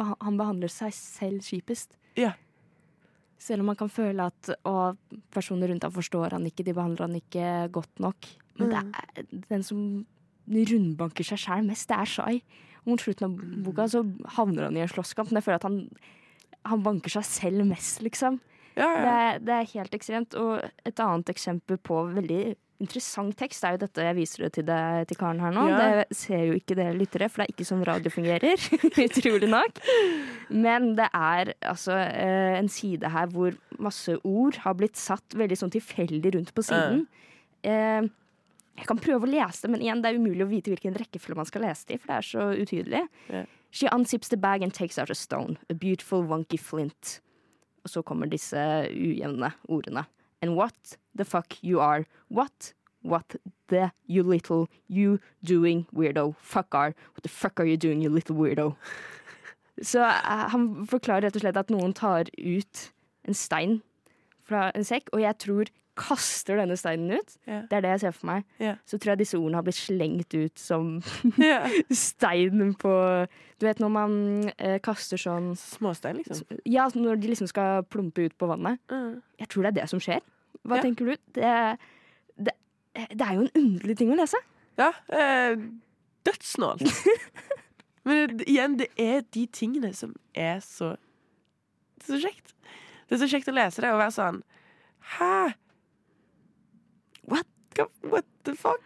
[0.00, 1.96] Han behandler seg selv kjipest.
[2.16, 2.32] Yeah.
[3.40, 4.96] Selv om man kan føle at å,
[5.32, 8.28] personer rundt ham forstår han ikke, de behandler han ikke godt nok.
[8.58, 8.94] Men det Mm.
[8.96, 10.06] er den som
[10.48, 12.42] rundbanker seg sjæl mest, det er Shai.
[12.86, 13.62] Mot slutten av Mm.
[13.64, 14.02] boka så
[14.36, 15.90] havner han i en slåsskamp, men jeg føler at han,
[16.64, 18.40] han banker seg selv mest, liksom.
[18.76, 19.20] Ja, Det ja.
[19.28, 20.36] er, det er helt ekstremt.
[20.40, 22.42] Og et annet eksempel på veldig
[22.80, 25.66] interessant tekst er jo dette jeg viser det til, deg, til Karen her nå.
[25.68, 25.80] Ja.
[25.80, 28.68] Det ser jo ikke dere lyttere, for det er ikke sånn radio fungerer.
[29.06, 29.82] Utrolig nok.
[30.48, 35.60] Men det er altså eh, en side her hvor masse ord har blitt satt veldig
[35.60, 37.04] sånn tilfeldig rundt på siden.
[37.60, 38.08] Eh,
[38.80, 41.36] jeg kan prøve å lese det, men igjen, det er umulig å vite hvilken rekkefølge
[41.36, 43.02] man skal lese det i, for det er så utydelig.
[43.76, 45.58] She unzips the bag and takes out a stone.
[45.68, 47.18] A beautiful wonky flint.
[47.84, 48.58] Og så kommer disse
[48.90, 50.04] ujevne ordene.
[50.42, 52.04] And what the fuck you are.
[52.28, 52.74] What?
[53.02, 53.36] What
[53.68, 56.34] the you little you doing weirdo.
[56.38, 56.94] Fuck are.
[57.14, 58.74] What the fuck are you doing, you little weirdo?
[59.82, 62.90] Så eh, han forklarer rett og slett at noen tar ut
[63.24, 63.78] en stein
[64.44, 67.34] fra en sekk, og jeg tror kaster denne steinen ut.
[67.46, 67.62] Yeah.
[67.68, 68.44] Det er det jeg ser for meg.
[68.60, 68.78] Yeah.
[68.88, 72.92] Så tror jeg disse ordene har blitt slengt ut som steinen stein på
[73.60, 74.14] Du vet når man
[74.56, 76.40] eh, kaster sånn Småstein, liksom.
[76.64, 78.80] Ja, når de liksom skal plumpe ut på vannet.
[78.90, 79.18] Mm.
[79.42, 80.22] Jeg tror det er det som skjer.
[80.64, 80.82] Hva Ja.
[80.84, 81.16] tenker du?
[81.36, 81.52] Det,
[82.40, 82.54] det,
[83.12, 84.40] Det er jo en underlig ting å lese.
[84.80, 85.56] Ja, eh,
[86.24, 86.84] dødsnålt.
[88.08, 90.94] Men igjen, det er de tingene som er så
[92.00, 92.54] Det er så kjekt.
[93.08, 94.38] Det er så kjekt å lese det og være sånn
[95.18, 95.52] Hæ?
[97.30, 97.46] What?
[98.02, 98.82] What the fuck?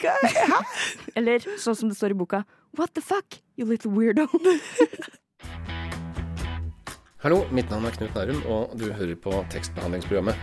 [0.00, 0.14] Hva?
[0.52, 0.60] Hæ?
[1.20, 2.42] Eller sånn som det står i boka
[2.78, 4.24] What the fuck, you little weirdo.
[7.22, 10.34] Hallo, mitt navn er Knut Nærum, og du hører på tekstbehandlingsprogrammet.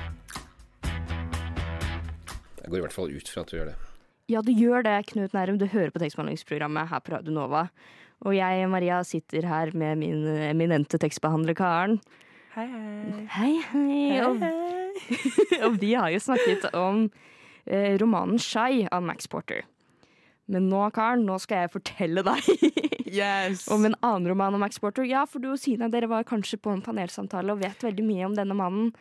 [2.61, 3.77] Jeg går i hvert fall ut fra at du gjør det.
[4.29, 5.57] Ja, du gjør det, Knut Nærum.
[5.59, 7.65] Du hører på tekstbehandlingsprogrammet her på Radio Nova.
[8.29, 11.97] Og jeg, Maria, sitter her med min eminente tekstbehandler Karen.
[12.53, 13.25] Hei, hei.
[13.33, 14.21] Hei, hei.
[14.27, 14.69] Og, hei.
[15.65, 17.09] og vi har jo snakket om
[17.67, 19.63] romanen Shy av Max Porter.
[20.49, 22.47] Men nå, Karen, nå skal jeg fortelle deg
[23.09, 23.67] Yes.
[23.73, 25.03] om en annen roman av Max Porter.
[25.05, 28.25] Ja, for du og Sina dere var kanskje på en panelsamtale og vet veldig mye
[28.27, 28.91] om denne mannen.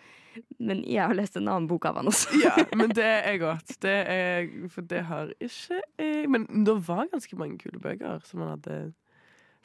[0.63, 2.37] Men jeg har lest en annen bok av han også.
[2.45, 3.73] Ja, men det er godt.
[3.83, 6.29] Det er, for det har ikke jeg.
[6.31, 8.79] Men det var ganske mange kule bøker som han hadde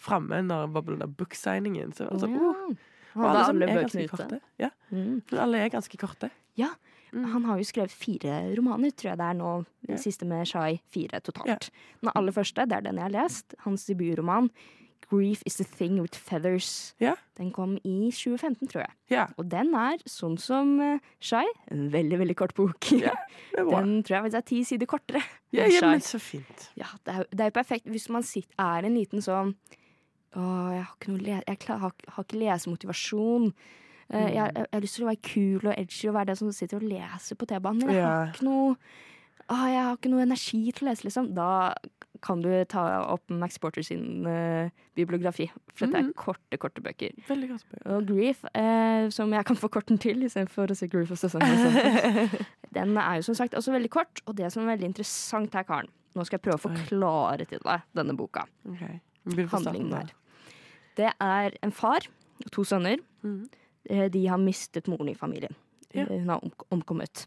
[0.03, 1.93] framme når det var på den der booksigningen.
[1.95, 2.73] Så, altså, uh,
[3.13, 4.15] Han og hadde sammen alle er bøkene ganske ute.
[4.17, 4.41] korte.
[4.63, 5.21] Ja, Mm.
[5.31, 6.31] men alle er ganske korte.
[6.59, 6.71] Ja,
[7.13, 7.25] Mm.
[7.33, 9.49] Han har jo skrevet fire romaner, tror jeg det er nå.
[9.87, 10.79] Den siste med Shai.
[10.93, 11.69] Fire totalt.
[12.01, 13.55] Den aller første, det er den jeg har lest.
[13.67, 14.49] Hans debutroman.
[15.13, 16.93] 'Grief Is The Thing With Feathers'.
[16.99, 17.13] Ja.
[17.37, 18.91] Den kom i 2015, tror jeg.
[19.11, 22.79] Ja, Og den er, sånn som uh, Shai, en veldig, veldig kort bok.
[22.89, 25.21] Den tror jeg er ti sider kortere.
[25.53, 26.69] Ja, ja, men så fint.
[26.79, 29.53] Ja, det er, jo- er perfekt hvis man sitter, er en liten sånn
[30.33, 30.41] Å,
[30.73, 33.51] jeg har ikke, noe jeg har, har ikke lesemotivasjon.
[34.11, 36.39] Eh, jeg, jeg, jeg har lyst til å være kul og edgy og være den
[36.41, 38.71] som sitter og leser på T-banen, men jeg har ikke noe
[39.51, 41.33] å, jeg har ikke noe energi til å lese, liksom.
[41.35, 41.49] Da
[42.23, 45.49] kan du ta opp Max Porter sin uh, bibliografi.
[45.73, 46.13] For dette er mm.
[46.19, 47.15] korte, korte bøker.
[47.27, 47.89] Veldig korte bøker.
[47.97, 52.31] Og Grief, eh, som jeg kan få korten til istedenfor å se Grief og sesongen.
[52.75, 55.67] Den er jo som sagt også veldig kort, og det som er veldig interessant her,
[55.67, 58.43] Karen Nå skal jeg prøve å forklare til deg denne boka.
[58.69, 58.81] Ok,
[59.25, 60.11] vi begynner fra starten Handlingen her.
[60.93, 62.05] Det er en far
[62.43, 63.01] og to sønner.
[63.25, 63.47] Mhm.
[63.89, 65.53] Eh, De har mistet moren i familien.
[65.93, 66.05] Ja.
[66.07, 66.41] Eh, Hun har
[66.71, 67.25] omkommet.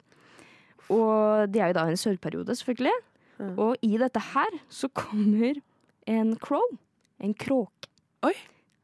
[0.91, 2.93] Og det er jo da en sørgeperiode, selvfølgelig.
[3.41, 3.49] Ja.
[3.61, 5.59] Og i dette her så kommer
[6.07, 6.63] en crow.
[7.21, 7.89] En kråke.
[8.27, 8.33] Oi.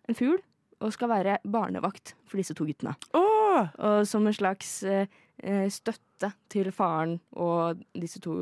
[0.08, 0.40] En fugl.
[0.82, 2.96] Og skal være barnevakt for disse to guttene.
[3.14, 3.68] Åh!
[3.78, 5.06] Og som en slags eh,
[5.42, 8.34] eh, støtte til faren og disse to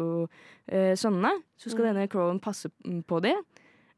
[0.68, 1.94] eh, sønnene, så skal Mm.
[1.94, 3.42] denne crowen passe mm, på dem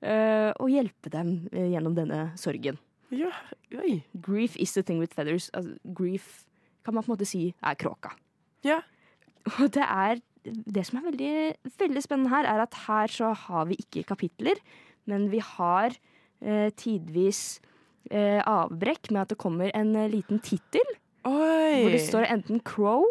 [0.02, 2.78] eh, og hjelpe dem gjennom denne sorgen.
[3.12, 3.30] Ja,
[3.76, 4.00] oi.
[4.24, 5.50] Grief is the thing with feathers.
[5.52, 6.44] Altså, grief
[6.84, 8.14] kan man på en måte si er kråka.
[8.64, 8.80] Ja.
[9.58, 11.34] Og det er det som er veldig,
[11.78, 14.58] veldig spennende her, er at her så har vi ikke kapitler,
[15.06, 15.94] men vi har
[16.40, 17.60] eh, tidvis
[18.10, 20.94] eh, avbrekk med at det kommer en eh, liten tittel.
[21.28, 21.82] Oi!
[21.84, 23.06] Hvor det står enten Crow,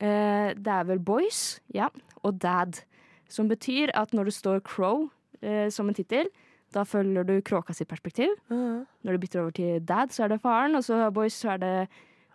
[0.00, 1.90] eh, det er vel Boys, ja,
[2.22, 2.80] og Dad.
[3.28, 5.10] Som betyr at når det står Crow
[5.42, 6.30] eh, som en tittel,
[6.78, 8.34] da følger du kråka sitt perspektiv.
[8.50, 8.84] Ja.
[9.04, 11.64] Når du bytter over til Dad, så er det faren, og så Boys, så er
[11.64, 11.74] det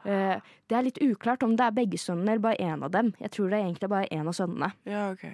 [0.05, 0.35] uh,
[0.69, 3.13] Det er litt uklart om det er begge sønnene eller bare én av dem.
[3.23, 4.73] Jeg tror det er egentlig bare én av sønnene.
[4.89, 5.31] ja, ok.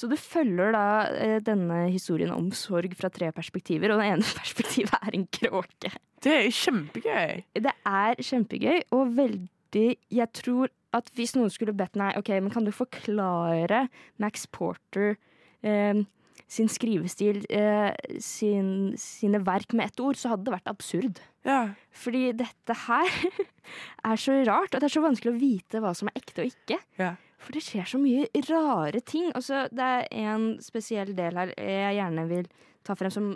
[0.00, 4.34] Så du følger da uh, denne historien om sorg fra tre perspektiver, og det ene
[4.40, 5.92] perspektivet er en kråke.
[6.24, 7.42] Det er kjempegøy.
[7.68, 12.50] Det er kjempegøy, og veldig Jeg tror at hvis noen skulle bedt meg Ok, men
[12.50, 13.84] kan du forklare
[14.18, 15.14] Max Porter
[15.62, 16.00] eh,
[16.48, 17.90] sin skrivestil, eh,
[18.22, 21.20] sin, sine verk med ett ord, så hadde det vært absurd.
[21.46, 21.72] Ja.
[21.96, 23.10] Fordi dette her
[24.10, 26.52] er så rart, og det er så vanskelig å vite hva som er ekte og
[26.52, 26.80] ikke.
[27.00, 27.14] Ja.
[27.40, 29.30] For det skjer så mye rare ting.
[29.36, 32.50] Altså, det er en spesiell del her jeg gjerne vil
[32.84, 33.30] ta frem, som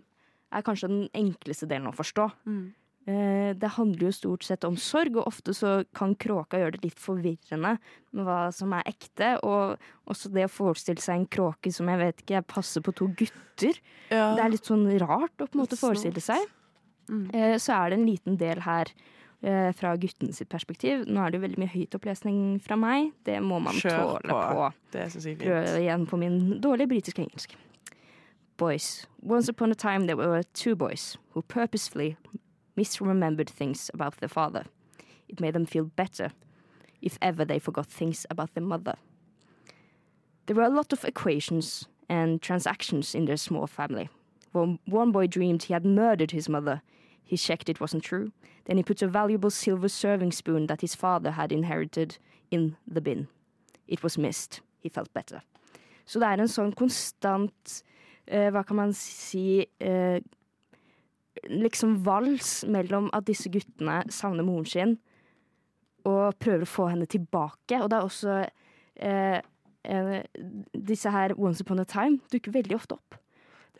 [0.54, 2.28] er kanskje den enkleste delen å forstå.
[2.46, 2.66] Mm.
[3.06, 6.84] Eh, Det handler jo stort sett om sorg, og ofte så kan kråka gjøre det
[6.84, 7.74] litt forvirrende
[8.12, 9.34] med hva som er ekte.
[9.44, 9.76] Og
[10.08, 13.76] også det å forestille seg en kråke som jeg vet ikke passer på to gutter.
[14.10, 14.34] ja.
[14.34, 16.46] Det er litt sånn rart å på en måte forestille seg.
[17.10, 17.26] Mm.
[17.34, 18.86] Eh, Så er det en liten del her
[19.42, 21.04] eh, fra guttene sitt perspektiv.
[21.06, 23.12] Nå er det jo veldig mye høytopplesning fra meg.
[23.24, 24.72] Det må man Kjør tåle på.
[24.92, 25.36] på.
[25.44, 27.54] Prøve igjen på min dårlige britiske engelsk.
[28.56, 29.06] Boys.
[29.22, 32.16] Once upon a time there were two boys who purposefully
[32.76, 34.64] misremembered things about their father.
[35.28, 36.32] It made them feel better
[37.00, 38.96] if ever they forgot things about their mother.
[40.46, 44.08] There were a lot of equations and transactions in their small family.
[44.52, 46.82] One, one boy dreamed he had murdered his mother.
[47.24, 48.32] He checked it wasn't true.
[48.66, 52.18] Then he put a valuable silver serving spoon that his father had inherited
[52.50, 53.28] in the bin.
[53.88, 54.60] It was missed.
[54.80, 55.42] He felt better.
[56.06, 57.78] Så det er en sånn konstant
[58.28, 60.20] eh, Hva kan man si eh,
[61.50, 64.94] Liksom vals mellom at disse guttene savner moren sin
[66.04, 67.80] og prøver å få henne tilbake.
[67.80, 68.38] Og det er også
[69.00, 69.40] eh,
[70.76, 73.18] disse her Once Upon a Time dukker veldig ofte opp.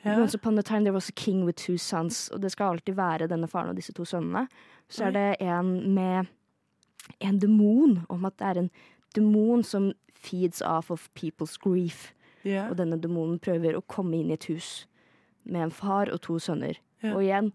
[0.05, 0.19] Ja.
[0.21, 2.95] Once upon a time there was a king with two sons, og det skal alltid
[2.95, 4.49] være denne faren og disse to sønnene.
[4.88, 6.27] Så er det en med
[7.21, 8.71] en demon, om at det er en
[9.17, 12.12] demon som feeds off of people's grief.
[12.45, 12.69] Ja.
[12.69, 14.87] Og denne demonen prøver å komme inn i et hus
[15.45, 16.77] med en far og to sønner.
[17.12, 17.53] Og igjen,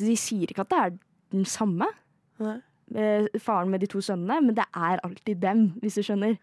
[0.00, 0.96] de sier ikke at det er
[1.32, 1.86] den samme,
[2.40, 6.38] eh, faren med de to sønnene, men det er alltid dem, hvis du skjønner.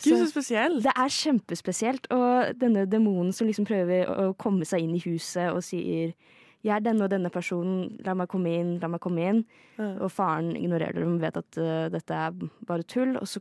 [0.00, 0.82] Gud, Så- spesielt.
[0.82, 2.06] det er kjempespesielt.
[2.10, 6.14] Og denne demonen som liksom prøver å komme seg inn i huset og sier
[6.62, 9.44] 'Jeg er denne og denne personen, la meg komme inn, la meg komme inn'.
[9.78, 10.04] Ja.
[10.04, 12.30] Og faren ignorerer dem, vet at uh, dette er
[12.66, 13.16] bare tull.
[13.16, 13.40] Og så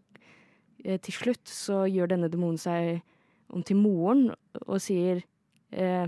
[0.86, 3.02] uh, til slutt så gjør denne demonen seg
[3.50, 4.30] om til moren
[4.68, 5.24] og sier
[5.72, 6.08] eh,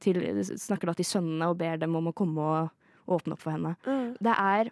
[0.00, 3.54] til, Snakker da til sønnene og ber dem om å komme og åpne opp for
[3.54, 3.74] henne.
[3.86, 4.12] Mm.
[4.22, 4.70] Det er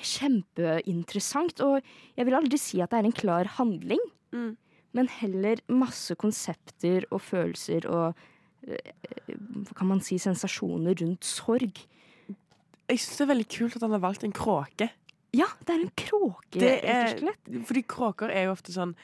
[0.00, 1.80] kjempeinteressant, og
[2.16, 4.52] jeg vil aldri si at det er en klar handling, Mm.
[4.94, 8.14] men heller masse konsepter og følelser og
[8.62, 8.92] eh,
[9.66, 11.80] hva kan man si, sensasjoner rundt sorg.
[12.88, 14.86] Jeg syns det er veldig kult at han har valgt en kråke.
[15.34, 17.50] Ja, det er en kråke, rett er, og slett.
[17.66, 18.94] fordi kråker er jo ofte sånn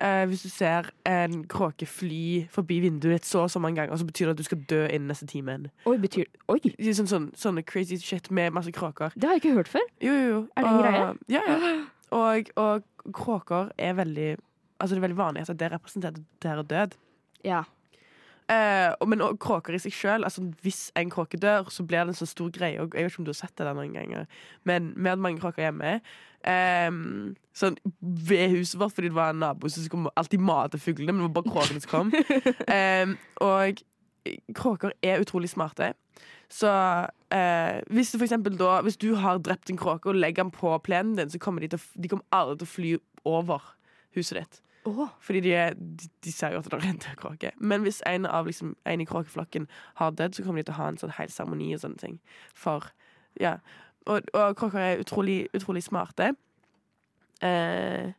[0.00, 3.96] eh, Hvis du ser en kråke fly forbi vinduet ditt så og så mange ganger,
[3.96, 5.68] så betyr det at du skal dø innen neste timen.
[5.86, 9.12] Oi, betyr Oi, Det Sånn, sånn, sånne crazy shit med masse kråker.
[9.14, 9.86] det har jeg ikke hørt før.
[10.00, 10.42] Jo, jo, jo.
[10.56, 11.14] Er det en greie?
[11.28, 11.76] Ja, ja.
[12.16, 14.36] Og, og kråker er veldig
[14.76, 16.98] Altså det er veldig vanlig at det representerer død.
[17.44, 17.62] Ja.
[18.46, 22.12] Eh, men og kråker i seg sjøl altså, Hvis en kråke dør, så blir det
[22.12, 22.78] en så stor greie.
[22.78, 24.28] Og jeg vet ikke om du har sett det der noen ganger,
[24.68, 25.96] men vi hadde mange kråker hjemme.
[26.50, 31.12] Ehm, sånn ved huset vårt, fordi det var en nabo som skulle alltid mate fuglene,
[31.12, 32.12] men det var bare kråkene som kom.
[32.70, 33.14] Um,
[33.48, 33.82] og
[34.56, 35.92] kråker er utrolig smarte.
[36.52, 40.54] Så uh, hvis, du for da, hvis du har drept en kråke og legger den
[40.54, 42.92] på plenen din, så kommer de, til, de kommer aldri til å fly
[43.26, 43.72] over
[44.14, 44.60] huset ditt.
[44.86, 45.08] Oh.
[45.20, 47.50] Fordi de, er, de, de ser jo at det er en død kråke.
[47.58, 49.66] Men hvis en, av, liksom, en i kråkeflokken
[49.98, 52.20] har dødd, så kommer de til å ha en sånn hel seremoni og sånne ting.
[52.54, 52.86] For,
[53.40, 53.56] ja.
[54.06, 56.32] Og, og kråker er utrolig, utrolig smarte.
[57.44, 58.12] Eh,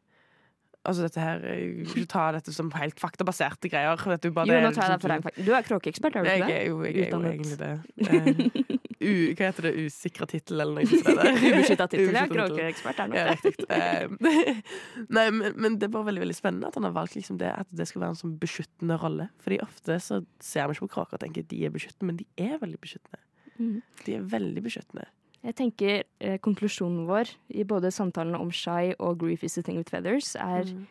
[0.88, 3.98] altså dette her eh, Ikke ta dette som helt faktabaserte greier.
[4.14, 5.46] Dette bare jo, nå tar jeg deg for deg.
[5.48, 6.58] Du er kråkeekspert, er du ikke det?
[6.58, 7.72] er jo, jeg er jo egentlig det.
[8.08, 9.74] Eh, u, hva heter det?
[9.88, 11.24] Usikra tittel, eller noe sånt?
[11.48, 12.26] Ubeskytta tittel, ja.
[12.32, 13.38] Kråkeekspert er nok Ja, det.
[13.46, 13.68] riktig.
[13.74, 14.64] Eh,
[15.18, 17.52] Nei, men, men det er bare veldig veldig spennende at han har valgt liksom det,
[17.64, 19.30] at det skal være en sånn beskyttende rolle.
[19.46, 22.20] Fordi ofte så ser vi ikke på kråker og tenker at de er beskyttende, men
[22.22, 23.24] de er veldig beskyttende.
[23.58, 23.78] Mhm.
[24.06, 25.08] De er veldig beskyttende.
[25.46, 29.78] Jeg tenker eh, konklusjonen vår i både samtalene om Shy og Grief is a thing
[29.78, 30.88] with feathers er Mm.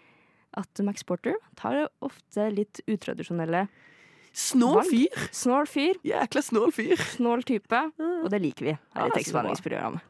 [0.57, 3.67] at Max Porter tar ofte litt utradisjonelle
[4.37, 5.09] Snål fyr!
[5.33, 6.97] Snål fyr, Jækla snål fyr.
[7.17, 7.73] snål type,
[8.25, 10.01] og det liker vi her Ja, i tekstbehandlingsprogrammet.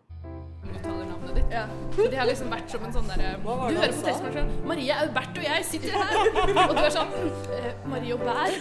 [1.51, 1.67] Ja.
[1.97, 4.49] De har liksom vært som en sånn derre Du hører på tekstmaskinen.
[4.67, 6.67] Marie Aubert og jeg sitter her.
[6.67, 7.13] Og du er sånn
[7.55, 8.57] eh, Marie og Bær.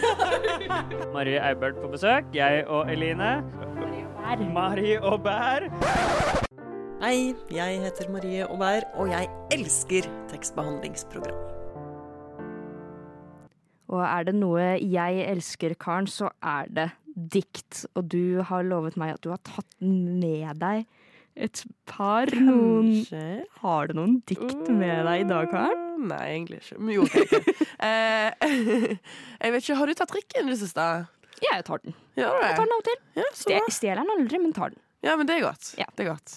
[1.16, 2.30] Marie Aubert på besøk.
[2.36, 3.32] Jeg og Eline.
[4.26, 5.68] Marie og Bær.
[6.98, 11.36] Hei, jeg heter Marie Aubert, og jeg elsker tekstbehandlingsprogram.
[13.86, 17.86] Og er det noe jeg elsker, Karen, så er det dikt.
[17.94, 20.82] Og du har lovet meg at du har tatt med deg
[21.36, 23.24] et par noen Kanskje.
[23.62, 25.82] Har du noen dikt med deg i dag, Karen?
[25.94, 26.78] Uh, Nei, egentlig ikke.
[26.80, 27.66] Men jo, okay, okay.
[27.86, 28.96] Eh,
[29.44, 30.88] jeg vet ikke, Har du tatt trikken i det siste?
[31.42, 31.94] Jeg tar den.
[32.16, 32.30] Ja.
[32.40, 32.98] Jeg tar den av og til.
[33.20, 34.80] Ja, så Ste- Stjeler den aldri, men tar den.
[35.04, 35.74] Ja, men det er godt.
[35.78, 35.86] Ja.
[35.94, 36.36] Det er godt.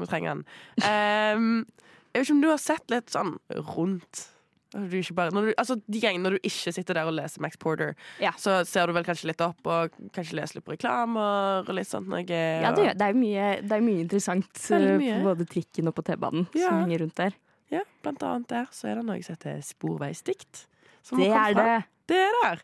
[0.00, 0.44] Vi trenger den.
[0.84, 1.66] Um,
[2.12, 4.26] jeg vet ikke om du har sett litt sånn rundt
[4.76, 7.94] du bare, du, altså, De gangene når du ikke sitter der og leser Max Porter,
[8.20, 8.32] Ja.
[8.36, 11.88] så ser du vel kanskje litt opp og kanskje leser litt på reklamer og litt
[11.88, 12.24] sånt noe.
[12.26, 15.16] Ja, det, det, er mye, det er mye interessant eh, mye.
[15.22, 16.68] på både trikken og på T-banen Ja.
[16.68, 17.38] som henger rundt der.
[17.72, 20.66] Ja, blant annet der så er det noe som heter sporveisdikt.
[21.02, 21.84] som Det er det.
[22.10, 22.60] Det er der.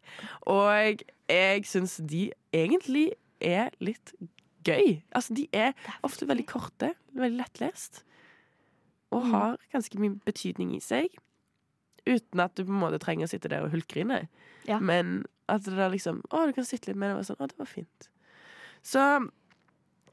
[0.52, 3.08] Og jeg syns de egentlig
[3.42, 4.12] er litt
[4.68, 5.00] gøy.
[5.16, 5.72] Altså, de er
[6.06, 8.04] ofte veldig korte, veldig lettlest,
[9.12, 9.30] og Mm.
[9.34, 11.08] har ganske mye betydning i seg.
[12.06, 14.28] Uten at du på en måte trenger å sitte der og hulkgrine.
[14.66, 14.78] Ja.
[14.80, 17.18] Men at det er liksom Å, du kan sitte litt med det.
[17.18, 18.08] Og sånn, å, det var fint.
[18.82, 19.02] Så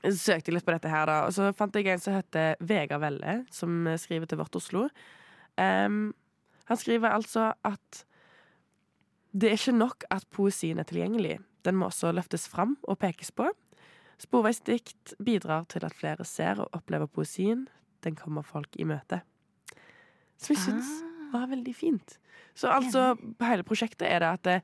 [0.04, 1.16] søkte jeg litt på dette her, da.
[1.28, 4.88] Og så fant jeg en som heter Vegard Velle, som skriver til Vårt Oslo.
[5.58, 6.14] Um,
[6.70, 8.04] han skriver altså at
[9.32, 11.38] det er ikke nok at poesien er tilgjengelig.
[11.66, 13.50] Den må også løftes fram og pekes på.
[14.20, 17.68] Sporveisdikt bidrar til at flere ser og opplever poesien.
[18.04, 19.22] Den kommer folk i møte.
[20.40, 20.90] Som jeg syns
[21.34, 22.18] var veldig fint.
[22.58, 23.14] Så altså,
[23.44, 24.58] hele prosjektet er det at det,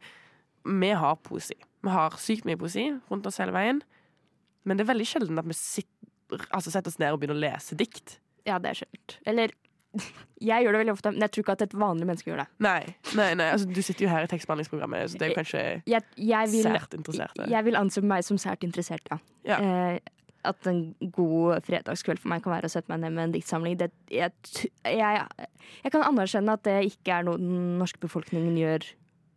[0.65, 1.55] vi har poesi.
[1.85, 3.83] Vi har sykt mye poesi rundt oss hele veien.
[4.65, 7.43] Men det er veldig sjelden at vi sitter, altså, setter oss ned og begynner å
[7.45, 8.17] lese dikt.
[8.47, 9.19] Ja, det er skjønt.
[9.29, 9.53] Eller
[10.43, 12.47] Jeg gjør det veldig ofte, men jeg tror ikke at et vanlig menneske gjør det.
[12.65, 12.81] Nei,
[13.15, 16.03] nei, nei altså, du sitter jo her i tekstbehandlingsprogrammet, så det er jo kanskje Jeg,
[16.19, 17.39] jeg, vil, sært interessert.
[17.53, 19.19] jeg vil anse meg som sært interessert, ja.
[19.47, 19.59] Ja.
[19.63, 19.99] Eh,
[20.45, 20.81] at en
[21.15, 23.77] god fredagskveld for meg kan være å sette meg ned med en diktsamling.
[23.79, 24.29] Det, jeg,
[24.85, 25.23] jeg,
[25.81, 28.91] jeg kan anerkjenne at det ikke er noe den norske befolkningen gjør,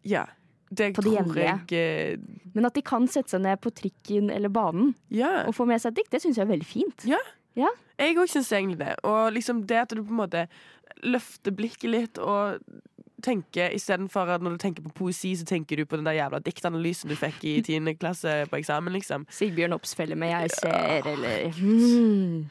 [0.09, 0.27] Ja.
[0.69, 2.19] Det På det tror jeg eh,
[2.53, 5.47] men at de kan sette seg ned på trikken eller banen Ja.
[5.49, 7.07] og få med seg et dikt, det syns jeg er veldig fint.
[7.09, 7.21] Ja.
[7.57, 8.95] Jeg òg syns egentlig det.
[9.05, 10.47] Og liksom det at du på en måte
[11.03, 12.59] løfter blikket litt og
[13.23, 16.39] tenker istedenfor at når du tenker på poesi, så tenker du på den der jævla
[16.39, 17.95] diktanalysen du fikk i 10.
[17.99, 19.27] klasse på eksamen, liksom.
[19.31, 22.51] Sigbjørn Obsfelle med 'Jeg ser', eller mm.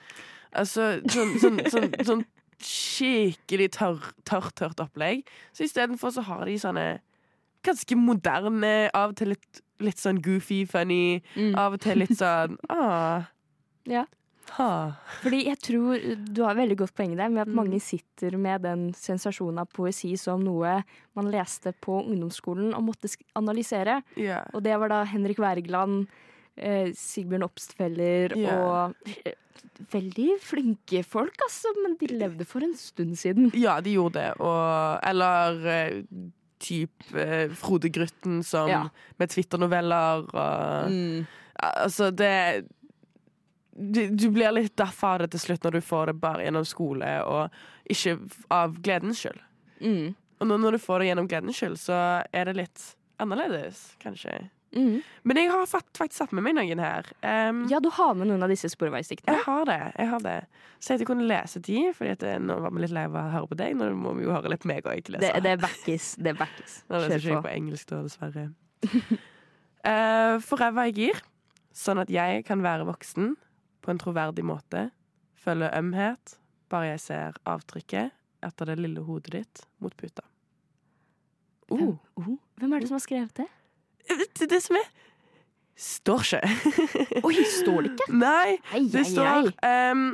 [0.54, 2.26] Altså sånn, sånn, sånn, sånn
[2.60, 5.24] skikkelig tørr, tørt, tørt opplegg.
[5.54, 7.00] Så istedenfor så har de sånne
[7.64, 11.56] ganske moderne, av og til litt, litt sånn goofy, funny, Mm.
[11.56, 13.24] av og til litt sånn ah.
[13.88, 14.06] Ja.
[14.58, 14.92] Ha.
[15.22, 16.00] Fordi jeg tror
[16.34, 17.56] du har veldig godt poeng der, med at Mm.
[17.56, 20.84] mange sitter med den sensasjonen av poesi som noe
[21.16, 24.02] man leste på ungdomsskolen og måtte analysere.
[24.18, 24.48] Yeah.
[24.54, 26.08] Og det var da Henrik Wergeland,
[26.58, 28.58] eh, Sigbjørn Obstfeller yeah.
[28.64, 28.96] og
[29.26, 29.34] eh,
[29.92, 33.52] Veldig flinke folk, altså, men de levde for en stund siden.
[33.54, 34.32] Ja, de gjorde det.
[34.42, 36.04] Og, eller eh,
[36.60, 38.90] typ eh, Frode Grytten som, Ja.
[39.20, 41.28] med Twitter-noveller og Mm.
[41.58, 42.68] Altså, det
[43.78, 46.66] du, du blir litt daff av det til slutt når du får det bare gjennom
[46.68, 48.18] skole, og ikke
[48.54, 49.42] av gledens skyld.
[49.80, 50.16] Mm.
[50.42, 52.86] Og nå når du får det gjennom gledens skyld, så er det litt
[53.22, 54.48] annerledes, kanskje.
[54.76, 55.00] Mm.
[55.24, 57.08] Men jeg har faktisk satt med meg noen her.
[57.22, 59.38] Um, Ja, du har med noen av disse sporveisdiktene.
[59.38, 59.80] Jeg har det.
[59.96, 60.36] jeg har det
[60.84, 63.58] Så jeg kunne lese de, for nå var vi litt lei av å høre på
[63.58, 63.78] deg.
[63.80, 65.10] Nå må vi jo høre litt meg òg.
[65.18, 66.16] Det, det backes.
[66.22, 66.82] Det backes.
[66.92, 67.48] Nå leser ikke jeg på.
[67.48, 68.46] på engelsk, da, dessverre.
[69.90, 71.26] uh, Forever jeg gir,
[71.74, 73.36] sånn at jeg kan være voksen
[73.88, 74.90] på en troverdig måte.
[75.40, 76.34] føler ømhet,
[76.68, 78.12] bare jeg ser avtrykket
[78.44, 80.26] etter det lille hodet ditt mot puta.
[81.70, 83.48] Hvem, Oh, oh, hvem er det som har skrevet det?
[84.40, 84.88] det, det som er
[85.78, 87.22] Står ikke.
[87.28, 88.08] Oi, står det ikke?
[88.26, 89.92] Nei, ei, det står ei.
[89.92, 90.06] Um,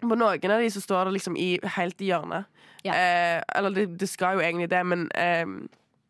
[0.00, 2.48] På noen av de så står det liksom i, helt i hjørnet.
[2.82, 2.94] Ja.
[2.96, 5.58] Eh, eller det, det skal jo egentlig det, men ehm,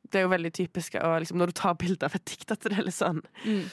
[0.09, 2.63] det er jo veldig typisk å, liksom, når du tar bilde av et dikt, at
[2.65, 3.67] det er litt sånn Mm.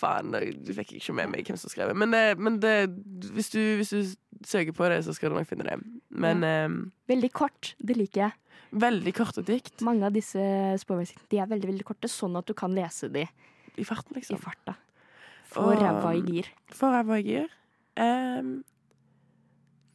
[0.00, 1.96] Faen, du fikk ikke med meg hvem som skrev det.
[2.00, 2.74] Men, det, men det,
[3.36, 5.76] hvis, du, hvis du søker på det, så skal du nok finne det.
[6.10, 6.78] Men ehm,
[7.10, 7.74] Veldig kort.
[7.78, 8.36] Det liker jeg.
[8.70, 10.40] veldig korte dikt Mange av disse
[10.78, 13.26] sporveisdiktene de er veldig veldig korte, sånn at du kan lese de
[13.76, 14.40] i farten, i liksom.
[14.42, 14.76] farta.
[15.50, 16.50] Få ræva i gir.
[16.74, 17.54] Forever i gir.
[18.00, 18.60] Ehm,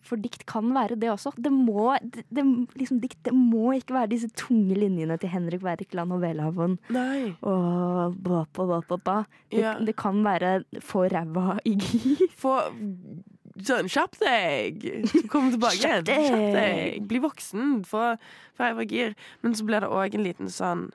[0.06, 1.32] For dikt kan være det også.
[1.41, 2.43] Det må, det, det,
[2.78, 6.76] liksom, dikt, det må ikke være disse tunge linjene til Henrik Wergeland og Welhaven
[7.41, 9.16] og ba, ba, ba, ba, ba.
[9.49, 9.76] Det, Ja.
[9.80, 12.28] det kan være få ræva i gir.
[12.38, 12.60] Få
[13.56, 14.82] Sånn, kjapp deg!
[15.32, 16.01] Kom tilbake igjen.
[16.03, 17.06] Kjapp deg.
[17.08, 17.86] Bli voksen.
[17.88, 18.18] Få
[18.60, 19.14] få gir.
[19.41, 20.89] Men så blir det òg en liten sånn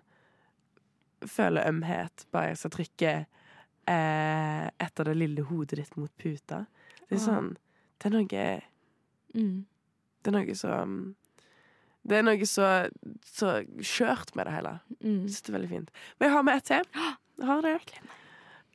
[1.29, 3.11] Føle ømhet, bare jeg skal trykke
[3.93, 6.63] eh, etter det lille hodet ditt mot puta.
[7.09, 7.51] Det er sånn
[8.01, 8.45] Det er noe
[9.35, 9.67] Mm.
[10.21, 10.79] Det er noe så
[12.09, 12.69] Det er noe så,
[13.29, 14.73] så skjørt med det hele.
[15.01, 15.21] Mm.
[15.27, 15.93] Synes det er veldig fint.
[16.19, 16.89] Men jeg har med ett til.
[17.41, 17.77] Jeg har det.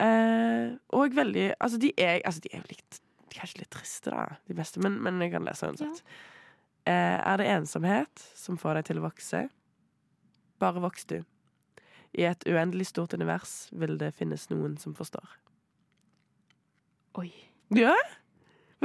[0.06, 3.02] Eh, og veldig Altså, de er, altså, de er jo
[3.36, 5.98] Kanskje litt triste, da, de beste, men, men jeg kan lese uansett.
[6.88, 9.42] Eh, er det ensomhet som får deg til å vokse?
[10.64, 11.18] Bare voks du.
[12.16, 15.34] I et uendelig stort univers vil det finnes noen som forstår.
[17.20, 17.28] Oi.
[17.76, 17.92] Ja?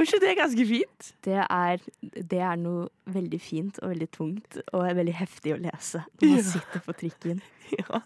[0.01, 1.07] Var ikke det ganske fint?
[1.21, 5.59] Det er, det er noe veldig fint og veldig tungt og er veldig heftig å
[5.61, 6.45] lese når man Ja.
[6.55, 7.41] sitter på trikken.
[7.77, 7.99] Ja.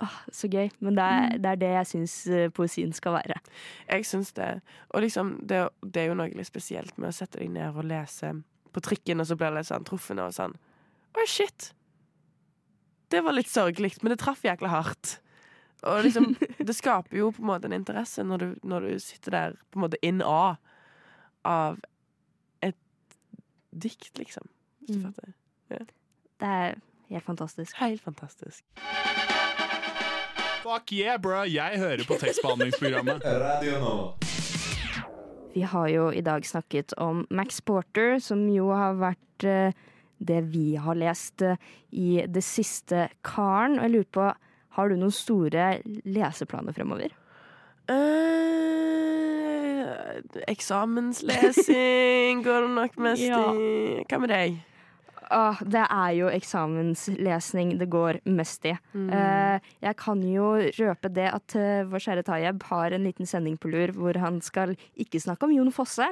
[0.00, 0.70] Åh, så gøy.
[0.80, 3.34] Men det er det, er det jeg syns eh, poesien skal være.
[3.90, 4.46] Jeg syns det.
[4.94, 7.84] Og liksom, det, det er jo noe litt spesielt med å sette deg ned og
[7.90, 8.30] lese
[8.72, 10.54] på trikken, og så blir det litt sånn truffende og sånn
[11.18, 11.72] Oi, shit!
[13.10, 15.16] Det var litt sørgelig, men det traff jækla hardt.
[15.82, 16.30] Og liksom,
[16.68, 19.80] det skaper jo på en måte en interesse når du, når du sitter der på
[19.80, 20.54] en måte in awe
[21.44, 21.78] av
[22.62, 22.76] et
[23.72, 24.46] dikt, liksom.
[24.86, 25.12] Hvis du Mm.
[25.12, 25.32] fatter.
[26.40, 26.74] Det er
[27.10, 27.76] helt fantastisk.
[27.76, 28.64] Helt fantastisk.
[30.62, 31.42] Fuck yeah, bro!
[31.48, 33.22] Jeg hører på tekstbehandlingsprogrammet.
[33.46, 33.94] Radio nå.
[35.54, 39.72] Vi har jo i dag snakket om Max Porter, som jo har vært eh,
[40.20, 41.56] det vi har lest eh,
[41.92, 43.78] i det siste Karen.
[43.80, 44.28] Og jeg lurer på,
[44.76, 47.10] har du noen store leseplaner fremover?
[47.90, 49.19] Eh,
[50.48, 53.52] eksamenslesing går det nok mest Ja.
[53.54, 54.04] i.
[54.08, 54.58] Hva med deg?
[55.30, 58.72] Åh, det er jo eksamenslesning det går mest i.
[58.98, 63.54] Eh, jeg kan jo røpe det at uh, vår kjære Tayeb har en liten sending
[63.56, 66.08] på lur hvor han skal ikke snakke om Jon Fosse,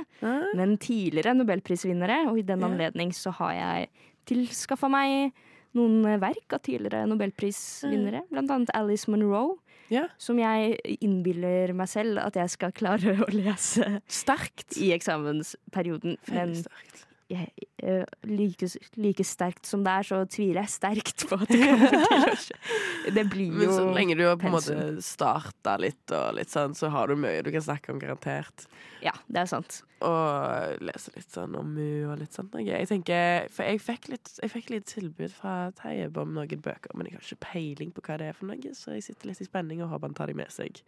[0.54, 2.28] men tidligere nobelprisvinnere.
[2.30, 3.90] Og i den anledning så har jeg
[4.30, 5.32] tilskaffa meg
[5.74, 9.58] noen eh, verk av tidligere nobelprisvinnere, blant annet Alice Munro.
[9.92, 10.06] Ja.
[10.20, 14.76] Som jeg innbiller meg selv at jeg skal klare å lese Sterkt.
[14.76, 16.18] i eksamensperioden.
[16.32, 16.54] Men
[17.28, 18.66] Eh, like,
[18.96, 22.36] like sterkt som det er, så tviler jeg sterkt på at det kommer til å
[22.40, 22.56] skje.
[23.18, 26.52] Det blir Men jo så lenge du har på en måte starta litt, og litt
[26.52, 28.64] sånn, så har du mye du kan snakke om, garantert.
[29.04, 29.78] Ja, det er sant.
[30.04, 32.52] Og lese litt sånn om mu og litt sånt.
[32.56, 32.64] noe.
[32.64, 36.96] Jeg tenker, For jeg fikk litt, jeg fikk litt tilbud fra Teieb om noen bøker,
[36.96, 39.44] men jeg har ikke peiling på hva det er for noe, så jeg sitter litt
[39.44, 40.80] i spenning og håper han tar de med seg.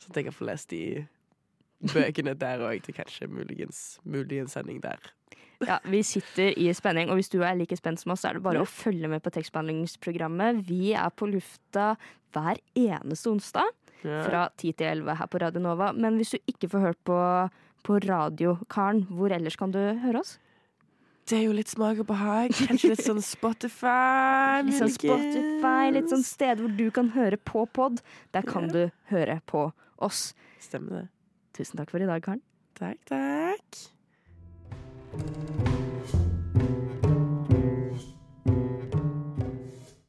[0.00, 0.82] Sånn at jeg kan få lest de
[1.92, 5.12] bøkene der òg, til kanskje muligens, muligens sending der.
[5.64, 8.34] Ja, Vi sitter i spenning, og hvis du er like spent som oss, så er
[8.34, 10.64] det bare å følge med på tekstbehandlingsprogrammet.
[10.68, 11.94] Vi er på lufta
[12.36, 13.70] hver eneste onsdag
[14.02, 15.92] fra 10 til 11 her på Radio Nova.
[15.96, 17.20] Men hvis du ikke får hørt på,
[17.88, 20.36] på radiokaren, hvor ellers kan du høre oss?
[21.26, 22.52] Det er jo litt smak og behag.
[22.54, 24.60] Kanskje litt sånn Spotify.
[24.62, 24.92] Litt sånn.
[24.94, 27.98] Spotify, litt sånn sted hvor du kan høre på pod.
[28.36, 30.28] Der kan du høre på oss.
[30.62, 31.04] Stemmer det.
[31.56, 32.44] Tusen takk for i dag, Karen.
[32.78, 33.86] Takk, takk.
[35.12, 35.85] Música